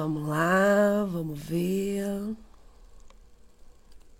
[0.00, 2.36] Vamos lá, vamos ver.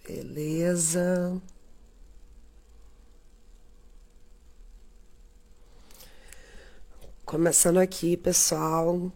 [0.05, 1.41] Beleza.
[7.25, 9.13] Começando aqui, pessoal.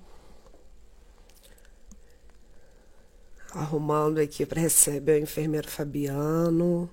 [3.50, 6.88] Arrumando aqui para receber o enfermeiro Fabiano.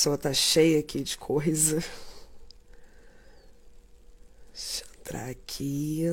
[0.00, 1.84] Pessoa tá cheia aqui de coisa.
[4.50, 6.04] Deixa eu entrar aqui.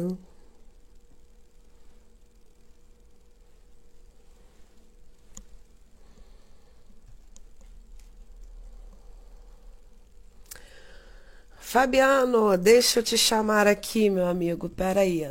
[11.58, 14.68] Fabiano, deixa eu te chamar aqui, meu amigo.
[14.68, 15.24] Pera aí.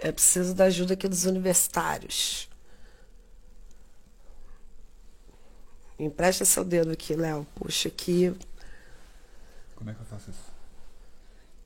[0.00, 2.47] É preciso da ajuda aqui dos universitários.
[5.98, 7.46] Empresta seu dedo aqui, Léo.
[7.56, 8.34] Puxa aqui.
[9.74, 10.52] Como é que eu faço isso?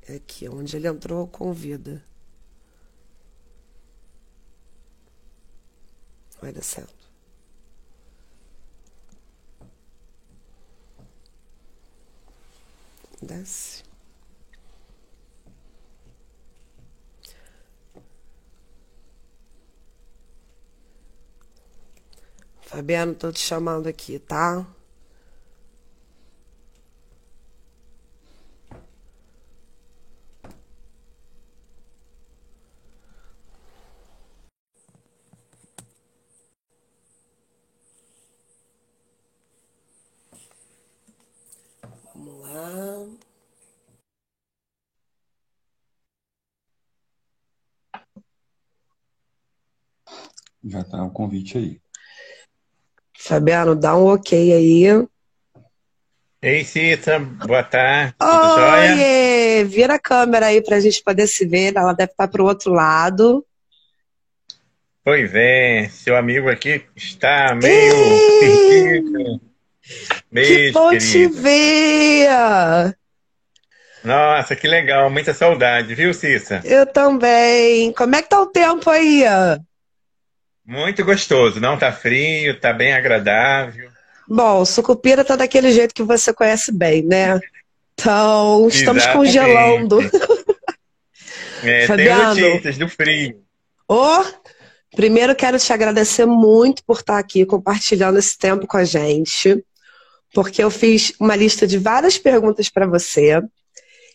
[0.09, 2.03] É aqui, onde ele entrou, convida.
[6.41, 6.89] Vai descendo.
[13.21, 13.92] Desce.
[22.73, 24.67] Fabiano, tô te chamando aqui, tá?
[42.15, 43.07] Vamos lá.
[50.65, 51.82] Já tá o convite aí.
[53.25, 55.07] Fabiano, dá um ok aí.
[56.43, 58.95] Ei, Cita, boa tarde, tudo jóia?
[58.95, 59.65] Oiê!
[59.65, 61.73] Vira a câmera aí pra gente poder se ver.
[61.77, 63.47] Ela deve estar pro outro lado.
[65.05, 68.41] Pois é, seu amigo aqui está meio Ei!
[68.41, 69.41] perdido.
[70.35, 71.43] Que bom te querido.
[71.43, 72.29] ver!
[74.05, 76.61] Nossa, que legal, muita saudade, viu, Cissa?
[76.65, 77.93] Eu também.
[77.93, 79.23] Como é que tá o tempo aí?
[80.65, 83.91] Muito gostoso, não tá frio, tá bem agradável.
[84.29, 87.41] Bom, Sucupira tá daquele jeito que você conhece bem, né?
[87.95, 89.13] Então, estamos Exatamente.
[89.13, 89.99] congelando.
[91.65, 92.41] É, tem Fabiano.
[92.41, 93.41] notícias do frio.
[93.87, 94.25] Ô,
[94.97, 99.65] primeiro quero te agradecer muito por estar aqui compartilhando esse tempo com a gente,
[100.35, 103.41] porque eu fiz uma lista de várias perguntas para você.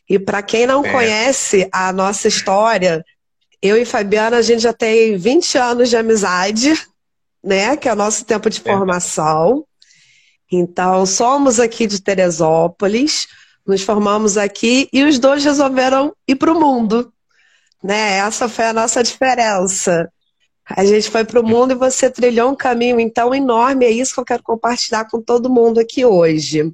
[0.10, 0.94] E para quem não Certo.
[0.94, 3.02] conhece a nossa história,
[3.62, 6.74] eu e Fabiana, a gente já tem 20 anos de amizade,
[7.44, 7.76] né?
[7.76, 8.78] Que é o nosso tempo de Verdade.
[8.78, 9.66] formação.
[10.52, 13.28] Então, somos aqui de Teresópolis,
[13.66, 17.12] nos formamos aqui e os dois resolveram ir para o mundo,
[17.84, 18.18] né?
[18.18, 20.10] Essa foi a nossa diferença.
[20.70, 23.86] A gente foi para o mundo e você trilhou um caminho então enorme.
[23.86, 26.72] É isso que eu quero compartilhar com todo mundo aqui hoje.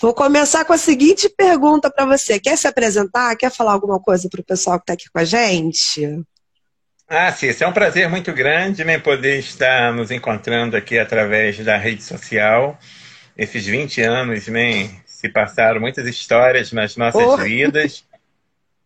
[0.00, 2.38] Vou começar com a seguinte pergunta para você.
[2.38, 3.34] Quer se apresentar?
[3.36, 6.24] Quer falar alguma coisa para o pessoal que está aqui com a gente?
[7.08, 11.76] Ah, Cissa, é um prazer muito grande, né, poder estar nos encontrando aqui através da
[11.76, 12.78] rede social.
[13.36, 17.36] Esses 20 anos, né, se passaram muitas histórias nas nossas Oh.
[17.38, 18.04] vidas.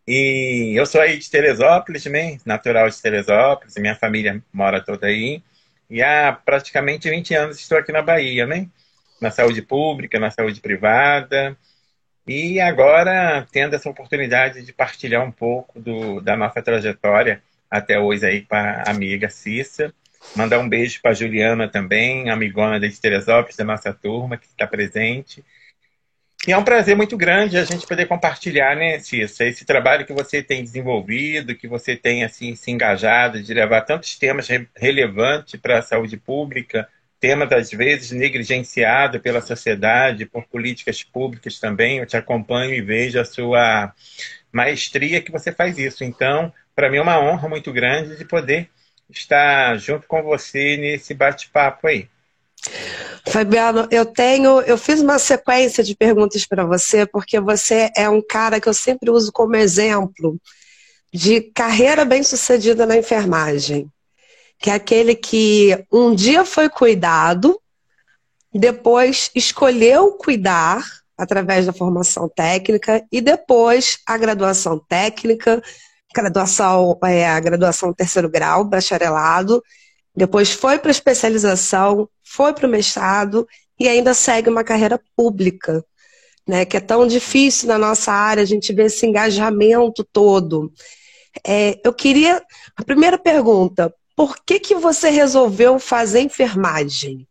[0.07, 5.43] E eu sou aí de Teresópolis, né, natural de Teresópolis, minha família mora toda aí.
[5.89, 8.67] E há praticamente 20 anos estou aqui na Bahia, né,
[9.23, 11.57] na saúde pública, na saúde privada.
[12.27, 17.41] E agora tendo essa oportunidade de partilhar um pouco do, da nossa trajetória
[17.71, 19.93] até hoje aí com a amiga Cissa.
[20.35, 25.43] Mandar um beijo para Juliana também, amigona de Teresópolis, da nossa turma, que está presente.
[26.45, 30.13] E é um prazer muito grande a gente poder compartilhar, né, Cissa, esse trabalho que
[30.13, 35.59] você tem desenvolvido, que você tem assim se engajado de levar tantos temas re relevantes
[35.59, 36.87] para a saúde pública,
[37.23, 41.99] temas às vezes negligenciados pela sociedade, por políticas públicas também.
[41.99, 43.93] Eu te acompanho e vejo a sua
[44.51, 46.03] maestria que você faz isso.
[46.03, 48.69] Então, para mim é uma honra muito grande de poder
[49.09, 52.09] estar junto com você nesse bate-papo aí.
[53.25, 58.21] Fabiano, eu tenho, eu fiz uma sequência de perguntas para você, porque você é um
[58.21, 60.37] cara que eu sempre uso como exemplo
[61.13, 63.89] de carreira bem-sucedida na enfermagem,
[64.63, 67.59] que é aquele que um dia foi cuidado,
[68.53, 70.81] depois escolheu cuidar
[71.17, 75.61] através da formação técnica e depois a graduação técnica,
[76.15, 79.61] graduação, é, a graduação terceiro grau, bacharelado,
[80.15, 83.45] depois foi para especialização, foi para o mestrado
[83.77, 85.83] e ainda segue uma carreira pública,
[86.47, 86.63] né?
[86.63, 90.71] Que é tão difícil na nossa área a gente ver esse engajamento todo.
[91.45, 92.41] É, eu queria.
[92.77, 97.27] A primeira pergunta: por que, que você resolveu fazer enfermagem?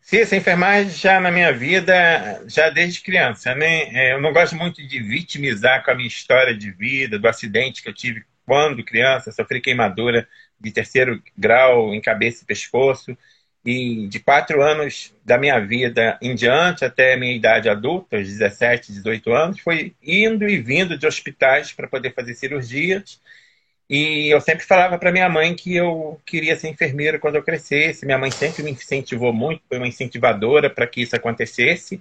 [0.00, 3.54] Sim, essa enfermagem já na minha vida, já desde criança.
[3.54, 3.84] Né?
[3.94, 7.82] É, eu não gosto muito de vitimizar com a minha história de vida, do acidente
[7.82, 10.28] que eu tive quando criança, sofri queimadura
[10.60, 13.16] de terceiro grau em cabeça e pescoço.
[13.64, 18.28] E de quatro anos da minha vida em diante, até a minha idade adulta, aos
[18.28, 23.22] 17, 18 anos, foi indo e vindo de hospitais para poder fazer cirurgias.
[23.88, 28.06] E eu sempre falava para minha mãe que eu queria ser enfermeira quando eu crescesse.
[28.06, 32.00] Minha mãe sempre me incentivou muito, foi uma incentivadora para que isso acontecesse.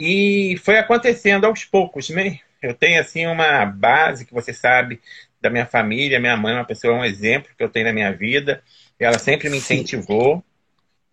[0.00, 2.38] E foi acontecendo aos poucos, né?
[2.62, 5.00] Eu tenho assim uma base que você sabe
[5.40, 8.12] da minha família, minha mãe é uma pessoa, um exemplo que eu tenho na minha
[8.12, 8.62] vida.
[8.98, 10.42] Ela sempre me incentivou.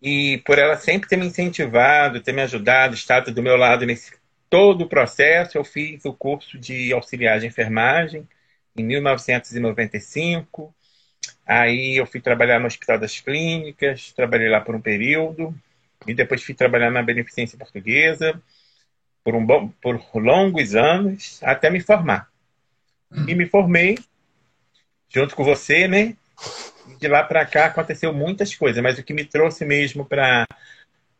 [0.00, 4.12] E por ela sempre ter me incentivado, ter me ajudado, estado do meu lado nesse
[4.48, 8.26] todo o processo, eu fiz o curso de auxiliar de enfermagem
[8.80, 10.74] em 1995.
[11.46, 15.54] Aí eu fui trabalhar no Hospital das Clínicas, trabalhei lá por um período,
[16.06, 18.40] e depois fui trabalhar na Beneficência Portuguesa
[19.24, 22.28] por, um bom, por longos anos, até me formar.
[23.26, 23.98] E me formei
[25.08, 26.14] junto com você, né?
[26.98, 30.46] de lá para cá aconteceu muitas coisas, mas o que me trouxe mesmo para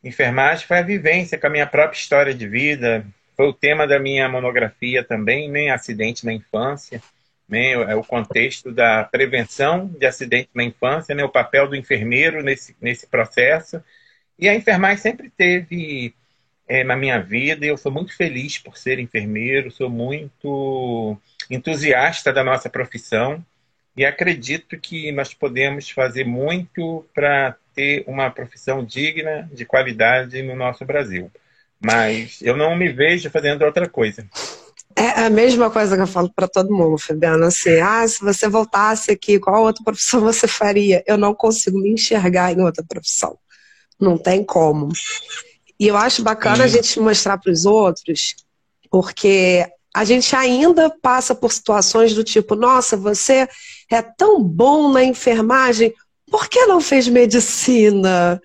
[0.02, 3.05] enfermagem foi a vivência com a minha própria história de vida.
[3.37, 5.70] Foi o tema da minha monografia também, né?
[5.70, 7.02] Acidente na infância.
[7.49, 7.73] Né?
[7.73, 11.25] É o contexto da prevenção de acidente na infância, né?
[11.25, 13.83] o papel do enfermeiro nesse, nesse processo.
[14.39, 16.15] E a enfermagem sempre teve
[16.69, 21.17] é, na minha vida e eu sou muito feliz por ser enfermeiro, sou muito
[21.50, 23.45] entusiasta da nossa profissão
[23.97, 30.55] e acredito que nós podemos fazer muito para ter uma profissão digna, de qualidade no
[30.55, 31.33] nosso Brasil.
[31.81, 34.25] Mas eu não me vejo fazendo outra coisa.
[34.99, 37.47] É a mesma coisa que eu falo para todo mundo, Fabiana.
[37.47, 41.05] Assim, ah, se você voltasse aqui, qual outra profissão você faria?
[41.06, 43.39] Eu não consigo me enxergar em outra profissão.
[44.00, 44.89] Não tem como.
[45.79, 48.35] E eu acho bacana a gente mostrar para os outros,
[48.91, 49.65] porque
[49.95, 53.49] a gente ainda passa por situações do tipo, nossa, você
[53.89, 55.94] é tão bom na enfermagem,
[56.29, 58.41] por que não fez medicina?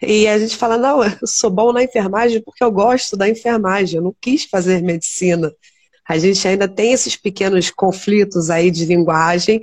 [0.00, 3.96] E a gente fala, não, eu sou bom na enfermagem porque eu gosto da enfermagem,
[3.96, 5.52] eu não quis fazer medicina.
[6.08, 9.60] A gente ainda tem esses pequenos conflitos aí de linguagem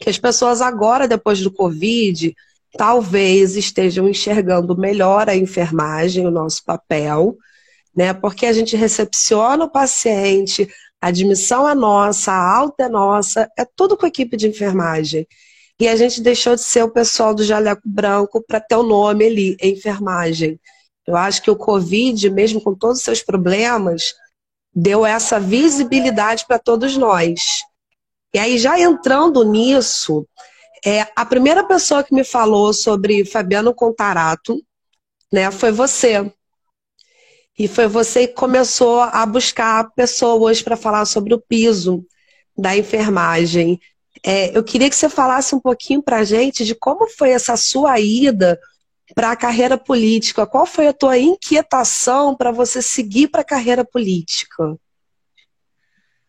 [0.00, 2.34] que as pessoas agora, depois do Covid,
[2.76, 7.36] talvez estejam enxergando melhor a enfermagem, o nosso papel,
[7.94, 8.12] né?
[8.12, 10.68] Porque a gente recepciona o paciente,
[11.00, 15.26] a admissão é nossa, a alta é nossa, é tudo com a equipe de enfermagem.
[15.78, 19.26] E a gente deixou de ser o pessoal do jaleco branco para ter o nome
[19.26, 20.58] ali, enfermagem.
[21.06, 24.14] Eu acho que o Covid, mesmo com todos os seus problemas,
[24.74, 27.62] deu essa visibilidade para todos nós.
[28.32, 30.26] E aí, já entrando nisso,
[30.84, 34.60] é, a primeira pessoa que me falou sobre Fabiano Contarato
[35.32, 36.32] né, foi você.
[37.56, 42.04] E foi você que começou a buscar pessoas para falar sobre o piso
[42.58, 43.80] da enfermagem.
[44.24, 47.56] É, eu queria que você falasse um pouquinho para a gente de como foi essa
[47.56, 48.58] sua ida
[49.14, 50.46] para a carreira política.
[50.46, 54.76] Qual foi a tua inquietação para você seguir para a carreira política?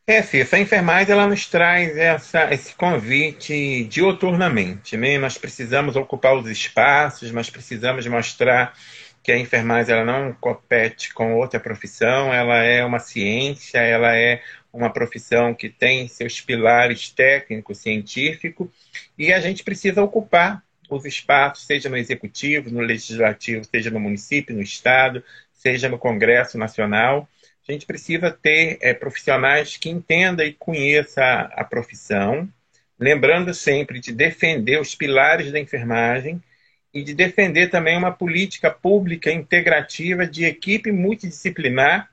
[0.08, 4.96] É, Cissa, a enfermagem ela nos traz essa, esse convite dioturnamente.
[4.96, 5.18] Né?
[5.18, 8.74] Nós precisamos ocupar os espaços, nós precisamos mostrar
[9.24, 14.44] que a enfermagem ela não compete com outra profissão, ela é uma ciência, ela é
[14.72, 18.72] uma profissão que tem seus pilares técnico, científico,
[19.18, 24.56] e a gente precisa ocupar os espaços, seja no executivo, no legislativo, seja no município,
[24.56, 27.27] no estado, seja no Congresso Nacional.
[27.68, 32.48] A gente precisa ter é, profissionais que entendam e conheçam a, a profissão,
[33.00, 36.42] lembrando sempre de defender os pilares da enfermagem
[36.94, 42.10] e de defender também uma política pública integrativa de equipe multidisciplinar,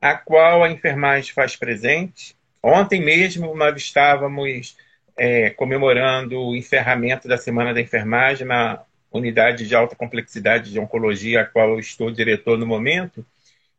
[0.00, 2.36] a qual a enfermagem faz presente.
[2.62, 4.76] Ontem mesmo nós estávamos
[5.22, 11.42] é, comemorando o encerramento da Semana da Enfermagem na unidade de alta complexidade de oncologia,
[11.42, 13.22] a qual eu estou diretor no momento,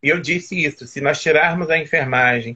[0.04, 2.56] e eu disse isso: se nós tirarmos a enfermagem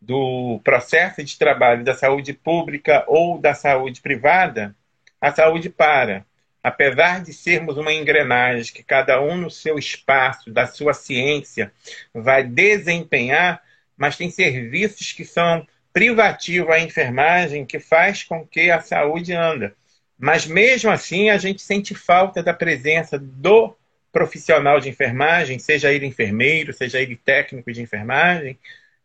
[0.00, 4.74] do processo de trabalho da saúde pública ou da saúde privada,
[5.20, 6.24] a saúde para.
[6.64, 11.70] Apesar de sermos uma engrenagem que cada um no seu espaço, da sua ciência,
[12.14, 13.62] vai desempenhar,
[13.94, 19.74] mas tem serviços que são privativos à enfermagem que faz com que a saúde anda.
[20.18, 23.74] Mas mesmo assim a gente sente falta da presença do
[24.12, 28.58] profissional de enfermagem, seja ele enfermeiro, seja ele técnico de enfermagem,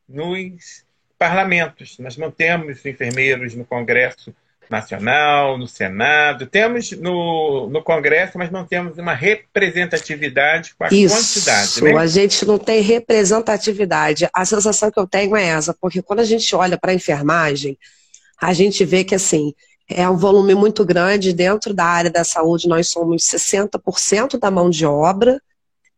[0.08, 0.86] nos
[1.18, 1.98] parlamentos.
[1.98, 4.36] Nós não temos enfermeiros no Congresso
[4.72, 11.16] Nacional, no Senado, temos no, no Congresso, mas não temos uma representatividade com a Isso,
[11.16, 11.84] quantidade.
[11.84, 11.98] Né?
[11.98, 14.28] A gente não tem representatividade.
[14.34, 17.78] A sensação que eu tenho é essa, porque quando a gente olha para a enfermagem,
[18.42, 19.54] a gente vê que assim
[19.90, 22.68] é um volume muito grande dentro da área da saúde.
[22.68, 25.42] Nós somos 60% da mão de obra,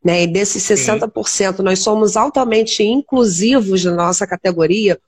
[0.03, 0.23] né?
[0.23, 1.63] E desses 60%, Sim.
[1.63, 4.99] nós somos altamente inclusivos na nossa categoria,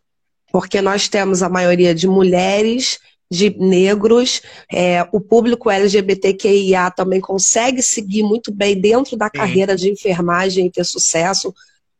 [0.52, 3.00] porque nós temos a maioria de mulheres,
[3.32, 9.32] de negros, é, o público LGBTQIA também consegue seguir muito bem dentro da Sim.
[9.32, 11.56] carreira de enfermagem e ter sucesso.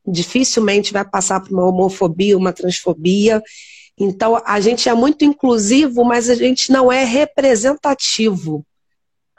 [0.06, 3.42] Dificilmente vai passar por uma homofobia, uma transfobia.
[3.98, 8.66] Então, a gente é muito inclusivo, mas a gente não é representativo.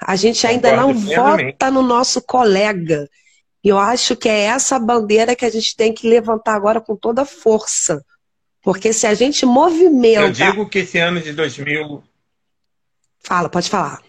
[0.00, 3.06] A gente ainda Concordo não vota no nosso colega.
[3.62, 6.96] E eu acho que é essa bandeira que a gente tem que levantar agora com
[6.96, 8.02] toda força.
[8.62, 10.20] Porque se a gente movimenta.
[10.22, 12.02] Eu digo que esse ano de 2000.
[13.18, 14.00] Fala, pode falar.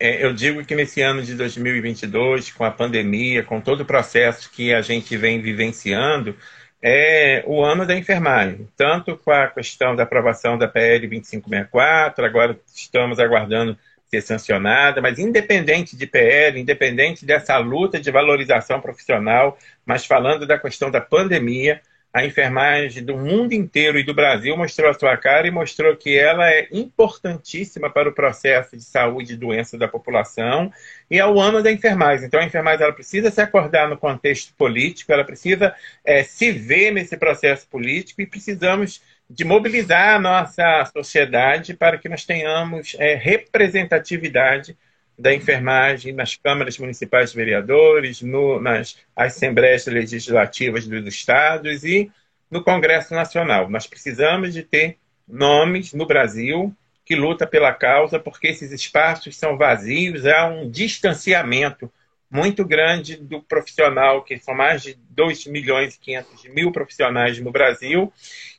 [0.00, 4.50] É, eu digo que nesse ano de 2022, com a pandemia, com todo o processo
[4.50, 6.36] que a gente vem vivenciando,
[6.80, 12.60] é o ano da enfermagem, tanto com a questão da aprovação da PL 2564, agora
[12.72, 13.76] estamos aguardando
[14.08, 20.56] ser sancionada, mas independente de PL, independente dessa luta de valorização profissional, mas falando da
[20.56, 21.82] questão da pandemia,
[22.18, 26.18] a enfermagem do mundo inteiro e do Brasil mostrou a sua cara e mostrou que
[26.18, 30.72] ela é importantíssima para o processo de saúde e doença da população
[31.08, 32.26] e é o ano da enfermagem.
[32.26, 35.72] Então, a enfermagem ela precisa se acordar no contexto político, ela precisa
[36.04, 42.08] é, se ver nesse processo político e precisamos de mobilizar a nossa sociedade para que
[42.08, 44.76] nós tenhamos é, representatividade
[45.18, 52.10] da enfermagem nas câmaras municipais de vereadores, no, nas assembleias legislativas dos estados e
[52.50, 53.68] no Congresso Nacional.
[53.68, 54.96] Nós precisamos de ter
[55.26, 61.90] nomes no Brasil que luta pela causa, porque esses espaços são vazios, há um distanciamento
[62.30, 67.50] muito grande do profissional, que são mais de 2 milhões e 500 mil profissionais no
[67.50, 68.12] Brasil,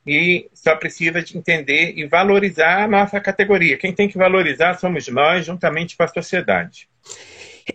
[0.09, 3.77] e só precisa de entender e valorizar a nossa categoria.
[3.77, 6.89] Quem tem que valorizar somos nós, juntamente com a sociedade.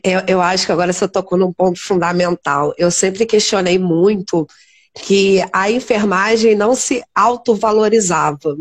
[0.03, 2.75] Eu, eu acho que agora você tocou num ponto fundamental.
[2.77, 4.47] Eu sempre questionei muito
[4.95, 8.57] que a enfermagem não se autovalorizava.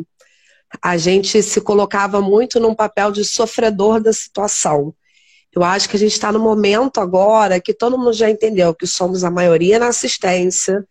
[0.82, 4.94] A gente se colocava muito num papel de sofredor da situação.
[5.56, 8.88] Eu acho que a gente está no momento agora que todo mundo já entendeu que
[8.88, 10.84] somos a maioria na assistência,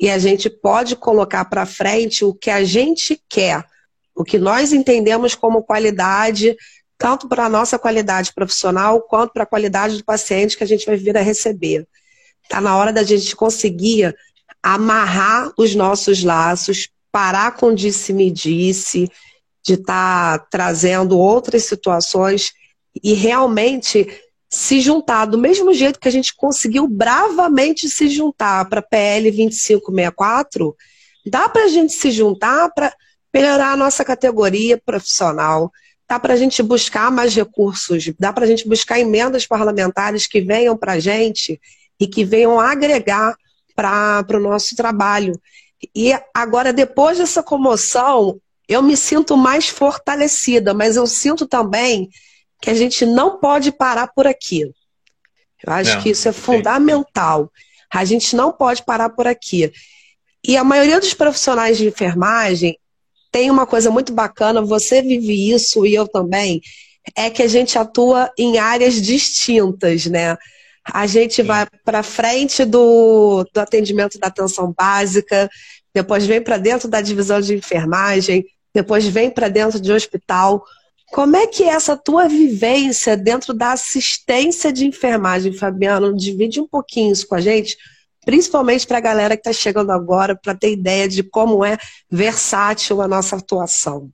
[0.00, 3.62] e a gente pode colocar para frente o que a gente quer,
[4.14, 6.56] o que nós entendemos como qualidade,
[6.96, 10.86] tanto para a nossa qualidade profissional, quanto para a qualidade do paciente que a gente
[10.86, 11.86] vai vir a receber.
[12.42, 14.16] Está na hora da gente conseguir
[14.62, 19.10] amarrar os nossos laços, parar com disse-me-disse,
[19.62, 22.54] de estar tá trazendo outras situações
[23.04, 24.08] e realmente
[24.50, 30.76] se juntar do mesmo jeito que a gente conseguiu bravamente se juntar para PL 2564,
[31.24, 32.92] dá para a gente se juntar para
[33.32, 35.70] melhorar a nossa categoria profissional,
[36.08, 40.40] dá para a gente buscar mais recursos, dá para a gente buscar emendas parlamentares que
[40.40, 41.60] venham para a gente
[42.00, 43.36] e que venham agregar
[43.76, 45.32] para o nosso trabalho.
[45.94, 52.10] E agora, depois dessa comoção, eu me sinto mais fortalecida, mas eu sinto também
[52.60, 54.62] que a gente não pode parar por aqui.
[55.66, 57.50] Eu acho não, que isso é fundamental.
[57.92, 59.72] A gente não pode parar por aqui.
[60.46, 62.78] E a maioria dos profissionais de enfermagem
[63.30, 66.60] tem uma coisa muito bacana, você vive isso e eu também,
[67.16, 70.36] é que a gente atua em áreas distintas, né?
[70.84, 71.42] A gente Sim.
[71.44, 75.48] vai para frente do, do atendimento da atenção básica,
[75.94, 80.64] depois vem para dentro da divisão de enfermagem, depois vem para dentro de hospital.
[81.12, 86.16] Como é que é essa tua vivência dentro da assistência de enfermagem, Fabiano?
[86.16, 87.76] Divide um pouquinho isso com a gente,
[88.24, 91.76] principalmente para a galera que está chegando agora, para ter ideia de como é
[92.08, 94.08] versátil a nossa atuação.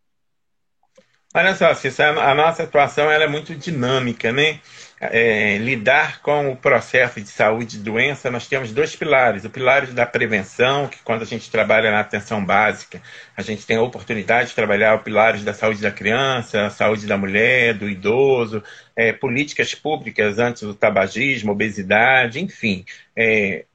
[1.35, 4.59] Olha só, Cissa, a nossa atuação ela é muito dinâmica, né?
[5.01, 9.45] É, lidar com o processo de saúde e doença, nós temos dois pilares.
[9.45, 13.03] O pilar da prevenção, que quando a gente trabalha na atenção básica,
[13.37, 17.07] a gente tem a oportunidade de trabalhar o pilares da saúde da criança, a saúde
[17.07, 18.63] da mulher, do idoso,
[18.95, 22.85] é, políticas públicas antes do tabagismo, obesidade, enfim,
[23.15, 23.67] é,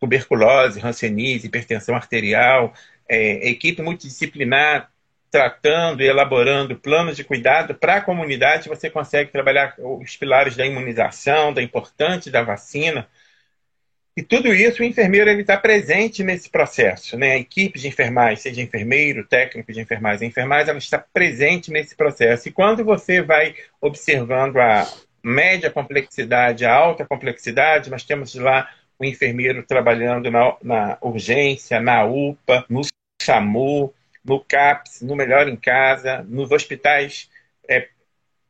[0.00, 2.74] tuberculose, hanseníase, hipertensão arterial,
[3.08, 4.90] é, equipe multidisciplinar
[5.34, 10.64] tratando e elaborando planos de cuidado para a comunidade, você consegue trabalhar os pilares da
[10.64, 13.08] imunização, da importância da vacina.
[14.16, 17.18] E tudo isso, o enfermeiro está presente nesse processo.
[17.18, 17.32] Né?
[17.32, 22.48] A equipe de enfermagem, seja enfermeiro, técnico de enfermagem, enfermagem ela está presente nesse processo.
[22.48, 24.86] E quando você vai observando a
[25.20, 32.04] média complexidade, a alta complexidade, nós temos lá o enfermeiro trabalhando na, na urgência, na
[32.04, 32.82] UPA, no
[33.20, 33.92] SAMU,
[34.24, 37.28] no CAPS, no Melhor em Casa, nos hospitais
[37.68, 37.88] é,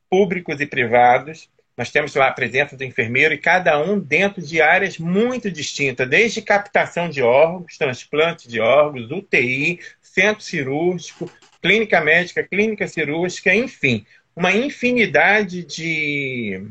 [0.09, 1.51] públicos e privados.
[1.77, 6.09] Nós temos lá a presença do enfermeiro e cada um dentro de áreas muito distintas,
[6.09, 11.29] desde captação de órgãos, transplante de órgãos, UTI, centro cirúrgico,
[11.61, 16.63] clínica médica, clínica cirúrgica, enfim, uma infinidade de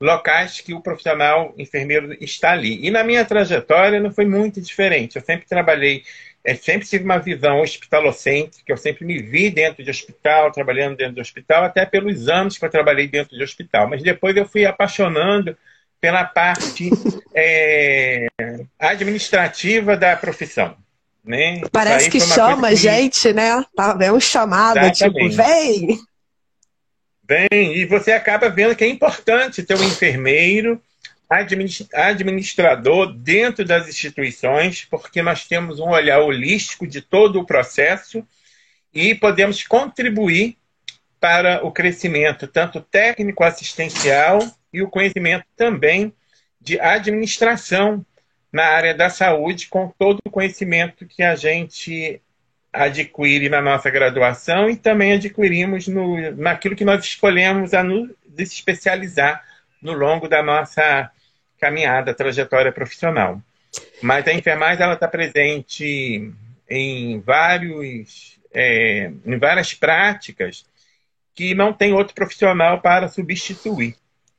[0.00, 2.86] locais que o profissional enfermeiro está ali.
[2.86, 5.16] E na minha trajetória não foi muito diferente.
[5.16, 6.04] Eu sempre trabalhei
[6.46, 11.14] é, sempre tive uma visão hospitalocêntrica, eu sempre me vi dentro de hospital, trabalhando dentro
[11.14, 13.88] de hospital, até pelos anos que eu trabalhei dentro de hospital.
[13.90, 15.56] Mas depois eu fui apaixonando
[16.00, 16.88] pela parte
[17.34, 18.28] é,
[18.78, 20.76] administrativa da profissão.
[21.24, 21.62] Né?
[21.72, 23.64] Parece que chama a gente, né?
[23.74, 25.30] Tá, é um chamado, tipo, Exatamente.
[25.30, 26.00] tipo, vem!
[27.28, 30.80] Vem, e você acaba vendo que é importante ter um enfermeiro,
[31.28, 38.26] administrador dentro das instituições, porque nós temos um olhar holístico de todo o processo
[38.94, 40.56] e podemos contribuir
[41.20, 44.38] para o crescimento tanto técnico assistencial
[44.72, 46.12] e o conhecimento também
[46.60, 48.04] de administração
[48.52, 52.20] na área da saúde, com todo o conhecimento que a gente
[52.72, 59.42] adquire na nossa graduação e também adquirimos no, naquilo que nós escolhemos a nos especializar
[59.86, 61.08] no longo da nossa
[61.60, 63.40] caminhada, trajetória profissional.
[64.02, 66.32] Mas a enfermagem ela está presente
[66.68, 70.66] em vários, é, em várias práticas
[71.34, 73.94] que não tem outro profissional para substituir.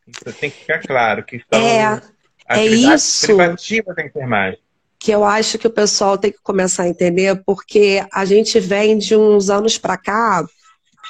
[0.06, 2.02] Isso tem que ficar claro que é,
[2.50, 4.60] é isso privativas da enfermagem.
[5.00, 8.98] Que eu acho que o pessoal tem que começar a entender, porque a gente vem
[8.98, 10.44] de uns anos para cá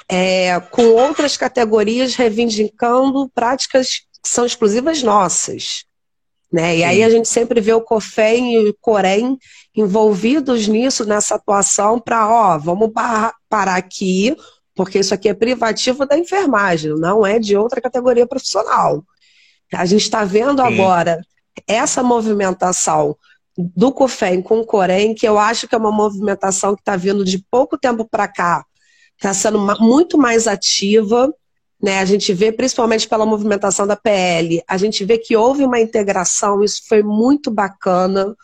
[0.10, 5.86] é, com outras categorias reivindicando práticas são exclusivas nossas.
[6.52, 6.76] Né?
[6.76, 6.84] E Sim.
[6.86, 9.38] aí a gente sempre vê o COFEM e o COREM
[9.76, 12.92] envolvidos nisso, nessa atuação, para, ó, vamos
[13.50, 14.36] parar aqui,
[14.74, 19.04] porque isso aqui é privativo da enfermagem, não é de outra categoria profissional.
[19.74, 20.68] A gente está vendo Sim.
[20.68, 21.22] agora
[21.68, 23.16] essa movimentação
[23.58, 27.26] do COFEM com o COREM, que eu acho que é uma movimentação que está vindo
[27.26, 28.63] de pouco tempo para cá,
[29.16, 31.34] está sendo muito mais ativa,
[31.82, 32.00] né?
[32.00, 36.63] A gente vê, principalmente pela movimentação da PL, a gente vê que houve uma integração,
[36.63, 38.36] isso foi muito bacana,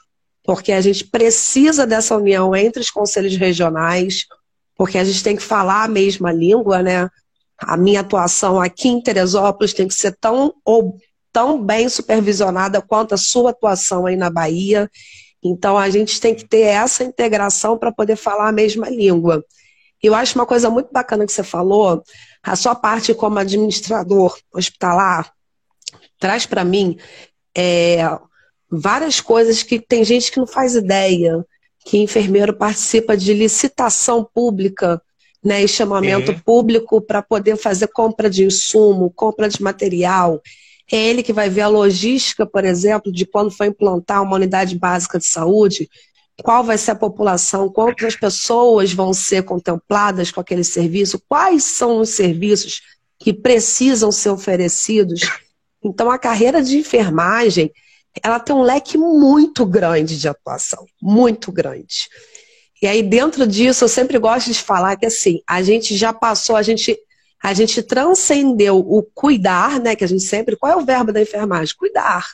[0.43, 4.26] porque a gente precisa dessa união entre os conselhos regionais,
[4.76, 7.10] porque a gente tem que falar a mesma língua, né?
[7.58, 10.98] A minha atuação aqui em Teresópolis tem que ser tão, ou,
[11.32, 14.89] tão bem supervisionada quanto a sua atuação aí na Bahia.
[15.43, 19.43] Então a gente tem que ter essa integração para poder falar a mesma língua.
[20.02, 22.04] Eu acho uma coisa muito bacana que você falou,
[22.43, 25.32] a sua parte como administrador hospitalar
[26.19, 26.97] traz para mim
[27.56, 27.99] é,
[28.69, 31.45] várias coisas que tem gente que não faz ideia,
[31.86, 35.01] que enfermeiro participa de licitação pública,
[35.43, 36.39] né, e chamamento uhum.
[36.39, 40.41] público para poder fazer compra de insumo, compra de material.
[40.89, 44.77] É ele que vai ver a logística, por exemplo, de quando for implantar uma unidade
[44.77, 45.89] básica de saúde,
[46.43, 51.99] qual vai ser a população, quantas pessoas vão ser contempladas com aquele serviço, quais são
[51.99, 52.82] os serviços
[53.17, 55.21] que precisam ser oferecidos.
[55.82, 57.71] Então, a carreira de enfermagem,
[58.21, 62.10] ela tem um leque muito grande de atuação, muito grande.
[62.82, 66.58] E aí, dentro disso, eu sempre gosto de falar que, assim, a gente já passou,
[66.58, 66.99] a gente,
[67.41, 71.21] a gente transcendeu o cuidar, né, que a gente sempre, qual é o verbo da
[71.21, 71.73] enfermagem?
[71.77, 72.25] Cuidar.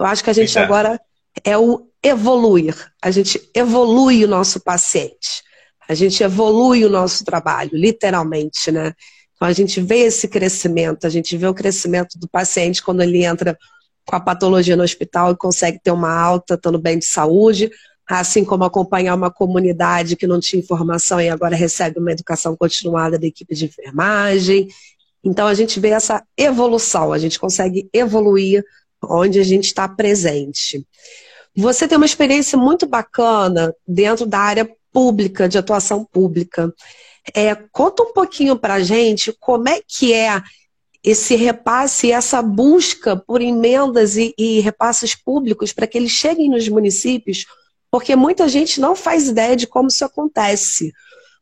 [0.00, 0.64] Eu acho que a gente cuidar.
[0.64, 1.00] agora
[1.44, 2.74] é o evoluir.
[3.00, 5.42] A gente evolui o nosso paciente.
[5.88, 8.94] A gente evolui o nosso trabalho, literalmente, né?
[9.34, 13.24] Então a gente vê esse crescimento, a gente vê o crescimento do paciente quando ele
[13.24, 13.58] entra
[14.06, 17.70] com a patologia no hospital e consegue ter uma alta, estando bem de saúde,
[18.08, 23.18] assim como acompanhar uma comunidade que não tinha informação e agora recebe uma educação continuada
[23.18, 24.68] da equipe de enfermagem.
[25.24, 28.64] Então a gente vê essa evolução, a gente consegue evoluir
[29.02, 30.86] onde a gente está presente.
[31.56, 36.72] Você tem uma experiência muito bacana dentro da área pública, de atuação pública.
[37.34, 40.40] É, conta um pouquinho para a gente como é que é
[41.04, 46.68] esse repasse, essa busca por emendas e, e repasses públicos para que eles cheguem nos
[46.68, 47.44] municípios,
[47.90, 50.92] porque muita gente não faz ideia de como isso acontece.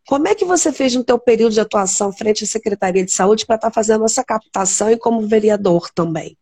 [0.09, 3.47] Como é que você fez no teu período de atuação frente à Secretaria de Saúde
[3.47, 6.37] para estar tá fazendo essa captação e como vereador também?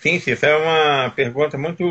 [0.00, 1.84] Sim, essa é uma pergunta muito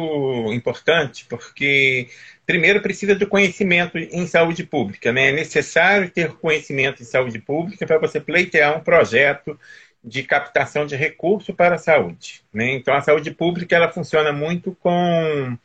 [0.52, 2.10] importante, porque
[2.44, 5.12] primeiro precisa do conhecimento em saúde pública.
[5.14, 5.30] Né?
[5.30, 9.60] É necessário ter conhecimento em saúde pública para você pleitear um projeto
[10.04, 12.42] de captação de recurso para a saúde.
[12.52, 12.74] Né?
[12.74, 15.56] Então, a saúde pública ela funciona muito com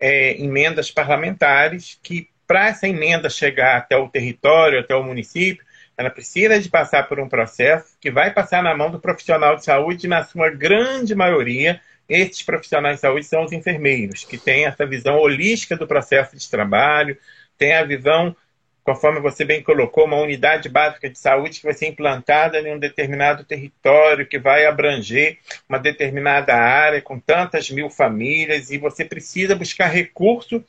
[0.00, 5.64] é, emendas parlamentares, que para essa emenda chegar até o território, até o município,
[5.98, 9.64] ela precisa de passar por um processo que vai passar na mão do profissional de
[9.66, 11.78] saúde, na sua grande maioria,
[12.10, 16.50] esses profissionais de saúde são os enfermeiros, que têm essa visão holística do processo de
[16.50, 17.16] trabalho,
[17.56, 18.34] têm a visão,
[18.82, 22.78] conforme você bem colocou, uma unidade básica de saúde que vai ser implantada em um
[22.78, 29.54] determinado território, que vai abranger uma determinada área com tantas mil famílias, e você precisa
[29.54, 30.64] buscar recurso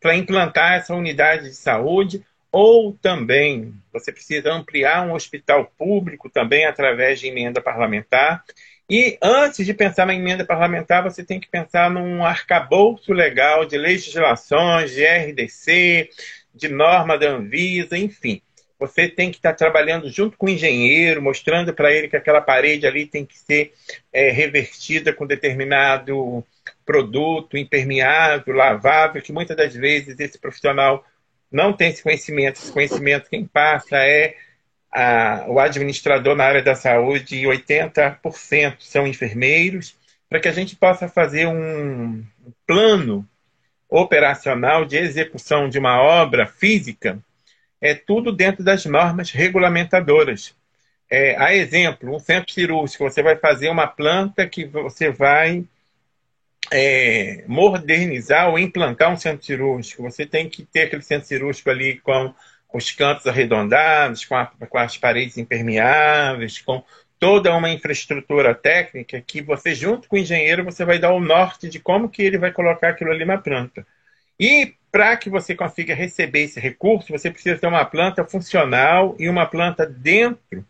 [0.00, 6.64] para implantar essa unidade de saúde ou também você precisa ampliar um hospital público também
[6.64, 8.42] através de emenda parlamentar.
[8.88, 13.76] E antes de pensar na emenda parlamentar, você tem que pensar num arcabouço legal de
[13.76, 16.08] legislações, de RDC,
[16.54, 18.40] de norma da Anvisa, enfim.
[18.78, 22.86] Você tem que estar trabalhando junto com o engenheiro, mostrando para ele que aquela parede
[22.86, 23.72] ali tem que ser
[24.12, 26.44] é, revertida com determinado
[26.84, 31.04] produto impermeável, lavável, que muitas das vezes esse profissional
[31.50, 32.58] não tem esse conhecimento.
[32.58, 34.36] Esse conhecimento quem passa é
[34.92, 39.96] a, o administrador na área da saúde, 80% são enfermeiros,
[40.28, 42.24] para que a gente possa fazer um
[42.66, 43.26] plano
[43.88, 47.18] operacional de execução de uma obra física,
[47.80, 50.54] é tudo dentro das normas regulamentadoras.
[51.08, 55.64] É, a exemplo, um centro cirúrgico, você vai fazer uma planta que você vai
[56.72, 60.02] é, modernizar ou implantar um centro cirúrgico.
[60.02, 62.34] Você tem que ter aquele centro cirúrgico ali com
[62.72, 66.84] os cantos arredondados, com, a, com as paredes impermeáveis, com
[67.18, 71.68] toda uma infraestrutura técnica que você, junto com o engenheiro, você vai dar o norte
[71.68, 73.86] de como que ele vai colocar aquilo ali na planta.
[74.38, 79.28] E para que você consiga receber esse recurso, você precisa ter uma planta funcional e
[79.28, 80.64] uma planta dentro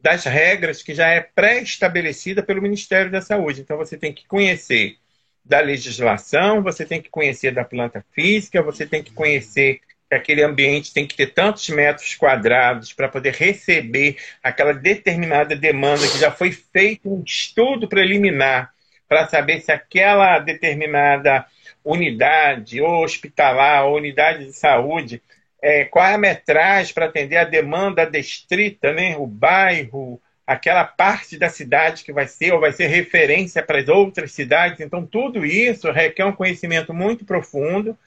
[0.00, 3.62] das regras que já é pré-estabelecida pelo Ministério da Saúde.
[3.62, 4.96] Então você tem que conhecer
[5.44, 10.42] da legislação, você tem que conhecer da planta física, você tem que conhecer que aquele
[10.42, 16.30] ambiente tem que ter tantos metros quadrados para poder receber aquela determinada demanda que já
[16.30, 18.72] foi feito um estudo preliminar
[19.08, 21.46] para saber se aquela determinada
[21.84, 25.22] unidade ou hospitalar ou unidade de saúde
[25.62, 29.16] é, qual é a metragem para atender a demanda destrita, né?
[29.16, 33.88] o bairro, aquela parte da cidade que vai ser ou vai ser referência para as
[33.88, 34.80] outras cidades.
[34.80, 37.98] Então, tudo isso requer um conhecimento muito profundo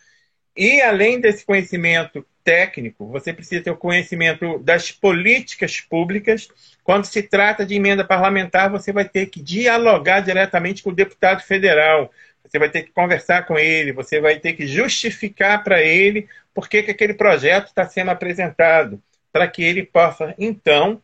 [0.60, 6.50] e além desse conhecimento técnico, você precisa ter o conhecimento das políticas públicas.
[6.84, 11.42] Quando se trata de emenda parlamentar, você vai ter que dialogar diretamente com o deputado
[11.44, 12.12] federal.
[12.44, 16.68] Você vai ter que conversar com ele, você vai ter que justificar para ele por
[16.68, 21.02] que, que aquele projeto está sendo apresentado, para que ele possa, então,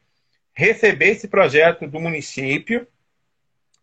[0.53, 2.85] receber esse projeto do município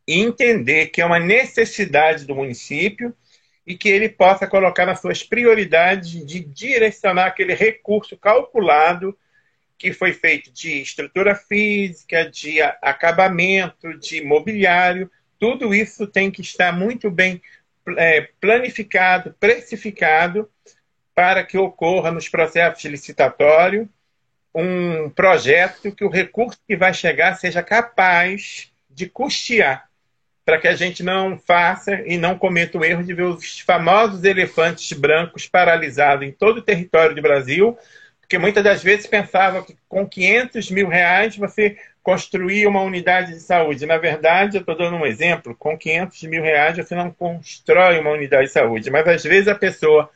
[0.07, 3.17] e entender que é uma necessidade do município
[3.67, 9.17] e que ele possa colocar nas suas prioridades de direcionar aquele recurso calculado
[9.79, 15.11] que foi feito de estrutura física, de acabamento, de mobiliário.
[15.39, 17.43] Tudo isso tem que estar muito bem
[17.97, 20.49] é, planificado, precificado,
[21.15, 23.89] para que ocorra nos processos de licitatório
[24.55, 29.89] um projeto que o recurso que vai chegar seja capaz de custear
[30.45, 34.25] para que a gente não faça e não cometa o erro de ver os famosos
[34.25, 37.77] elefantes brancos paralisados em todo o território do Brasil,
[38.21, 43.41] porque muitas das vezes pensava que com 500 mil reais você construía uma unidade de
[43.41, 43.87] saúde.
[43.87, 48.11] Na verdade, eu estou dando um exemplo, com 500 mil reais você não constrói uma
[48.11, 50.11] unidade de saúde, mas às vezes a pessoa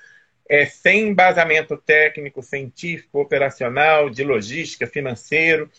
[0.48, 5.70] é, sem embasamento técnico, científico, operacional, de logística, financeiro,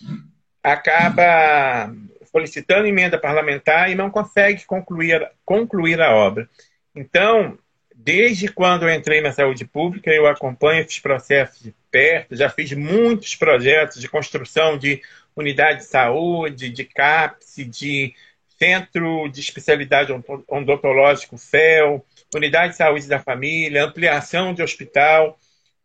[0.64, 1.94] acaba
[2.38, 6.48] solicitando emenda parlamentar e não consegue concluir, concluir a obra.
[6.96, 7.58] Então,
[7.96, 12.72] desde quando eu entrei na saúde pública, eu acompanho esses processos de perto, já fiz
[12.74, 15.02] muitos projetos de construção de
[15.36, 18.14] unidade de saúde, de CAPS, de
[18.60, 20.12] centro de especialidade
[20.48, 25.40] odontológico FEL, unidade de saúde da família, ampliação de hospital,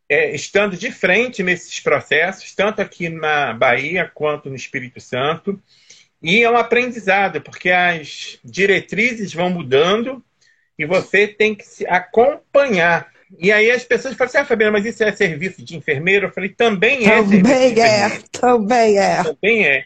[0.09, 5.59] é, estando de frente nesses processos, tanto aqui na Bahia quanto no Espírito Santo.
[6.23, 10.25] E é um aprendizado, porque as diretrizes vão mudando
[10.79, 14.85] e você tem que se acompanhar E aí as pessoas falam assim, ah, Fabiana, mas
[14.85, 16.27] isso é serviço de enfermeiro?
[16.27, 19.23] Eu falei, também é Também é, também é.
[19.23, 19.85] Também é.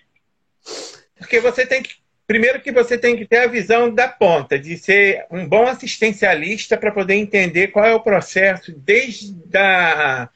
[1.19, 1.95] Porque você tem que.
[2.27, 6.77] Primeiro que você tem que ter a visão da ponta, de ser um bom assistencialista
[6.77, 10.29] para poder entender qual é o processo desde da,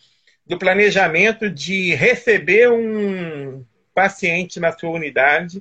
[0.47, 5.61] do planejamento de receber um paciente na sua unidade,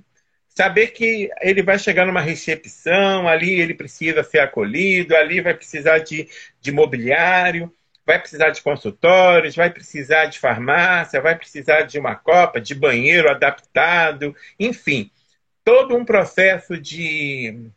[0.59, 5.99] saber que ele vai chegar numa recepção, ali ele precisa ser acolhido, ali vai precisar
[5.99, 6.27] de,
[6.59, 7.73] de mobiliário,
[8.05, 13.31] vai precisar de consultórios, vai precisar de farmácia, vai precisar de uma copa, de banheiro
[13.31, 15.09] adaptado, enfim.
[15.63, 17.69] Todo um processo de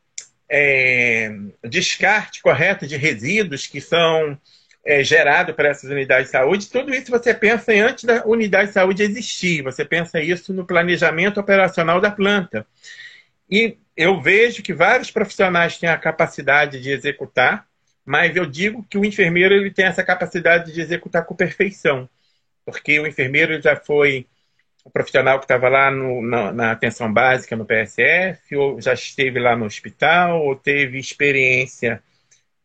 [0.51, 1.31] é,
[1.63, 4.37] descarte correto de resíduos que são
[4.85, 8.69] é, gerados para essas unidades de saúde, tudo isso você pensa em antes da unidade
[8.69, 12.67] de saúde existir, você pensa isso no planejamento operacional da planta.
[13.51, 17.67] E eu vejo que vários profissionais têm a capacidade de executar,
[18.05, 22.09] mas eu digo que o enfermeiro ele tem essa capacidade de executar com perfeição,
[22.65, 24.27] porque o enfermeiro já foi
[24.85, 29.39] o profissional que estava lá no, na, na, atenção básica no PSF, ou já esteve
[29.39, 32.03] lá no hospital, ou teve experiência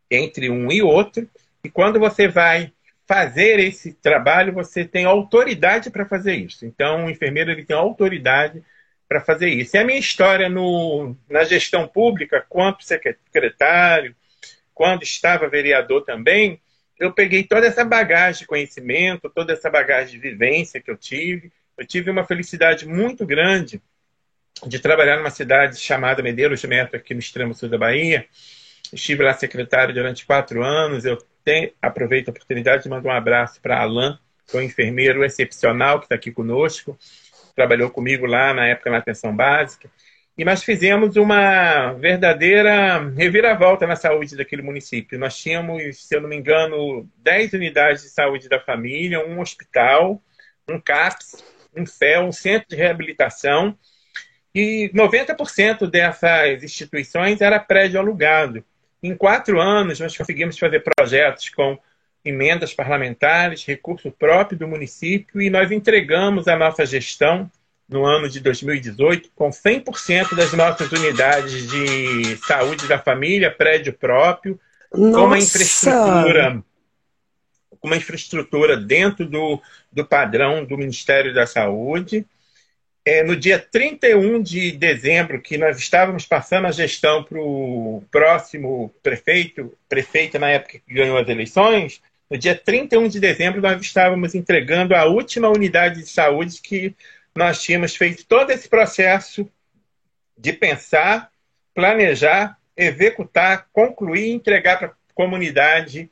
[0.09, 1.29] entre um e outro.
[1.67, 2.71] E quando você vai
[3.05, 6.65] fazer esse trabalho, você tem autoridade para fazer isso.
[6.65, 8.63] Então, o enfermeiro ele tem autoridade
[9.07, 9.75] para fazer isso.
[9.75, 14.15] E a minha história no, na gestão pública, quanto secretário,
[14.73, 16.59] quando estava vereador também,
[16.99, 21.51] eu peguei toda essa bagagem de conhecimento, toda essa bagagem de vivência que eu tive
[21.77, 23.79] eu tive uma felicidade muito grande
[24.65, 28.25] de trabalhar numa cidade chamada Medeiros de Metro, aqui no extremo sul da Bahia.
[28.91, 31.05] Estive lá secretário durante quatro anos.
[31.05, 31.19] Eu
[31.81, 36.05] aproveito a oportunidade de mandar um abraço para Alain, que é um enfermeiro excepcional que
[36.05, 36.97] está aqui conosco.
[37.55, 39.89] Trabalhou comigo lá na época na atenção básica.
[40.37, 45.17] E nós fizemos uma verdadeira reviravolta na saúde daquele município.
[45.17, 50.21] Nós tínhamos, se eu não me engano, 10 unidades de saúde da família, um hospital,
[50.69, 51.43] um CAPS,
[51.75, 53.75] um FEL, um centro de reabilitação,
[54.53, 58.63] e 90% dessas instituições era prédio alugado.
[59.01, 61.77] Em quatro anos, nós conseguimos fazer projetos com
[62.25, 67.49] emendas parlamentares, recurso próprio do município, e nós entregamos a nossa gestão
[67.87, 74.59] no ano de 2018 com 100% das nossas unidades de saúde da família, prédio próprio,
[74.91, 75.17] Nossa.
[75.17, 76.63] com uma infraestrutura
[77.79, 82.25] com uma infraestrutura dentro do, do padrão do Ministério da Saúde.
[83.09, 88.93] É, no dia 31 de dezembro, que nós estávamos passando a gestão para o próximo
[89.01, 94.35] prefeito, prefeita na época que ganhou as eleições, no dia 31 de dezembro nós estávamos
[94.35, 96.93] entregando a última unidade de saúde que
[97.33, 99.49] nós tínhamos feito todo esse processo
[100.37, 101.31] de pensar,
[101.73, 106.11] planejar, executar, concluir e entregar para a comunidade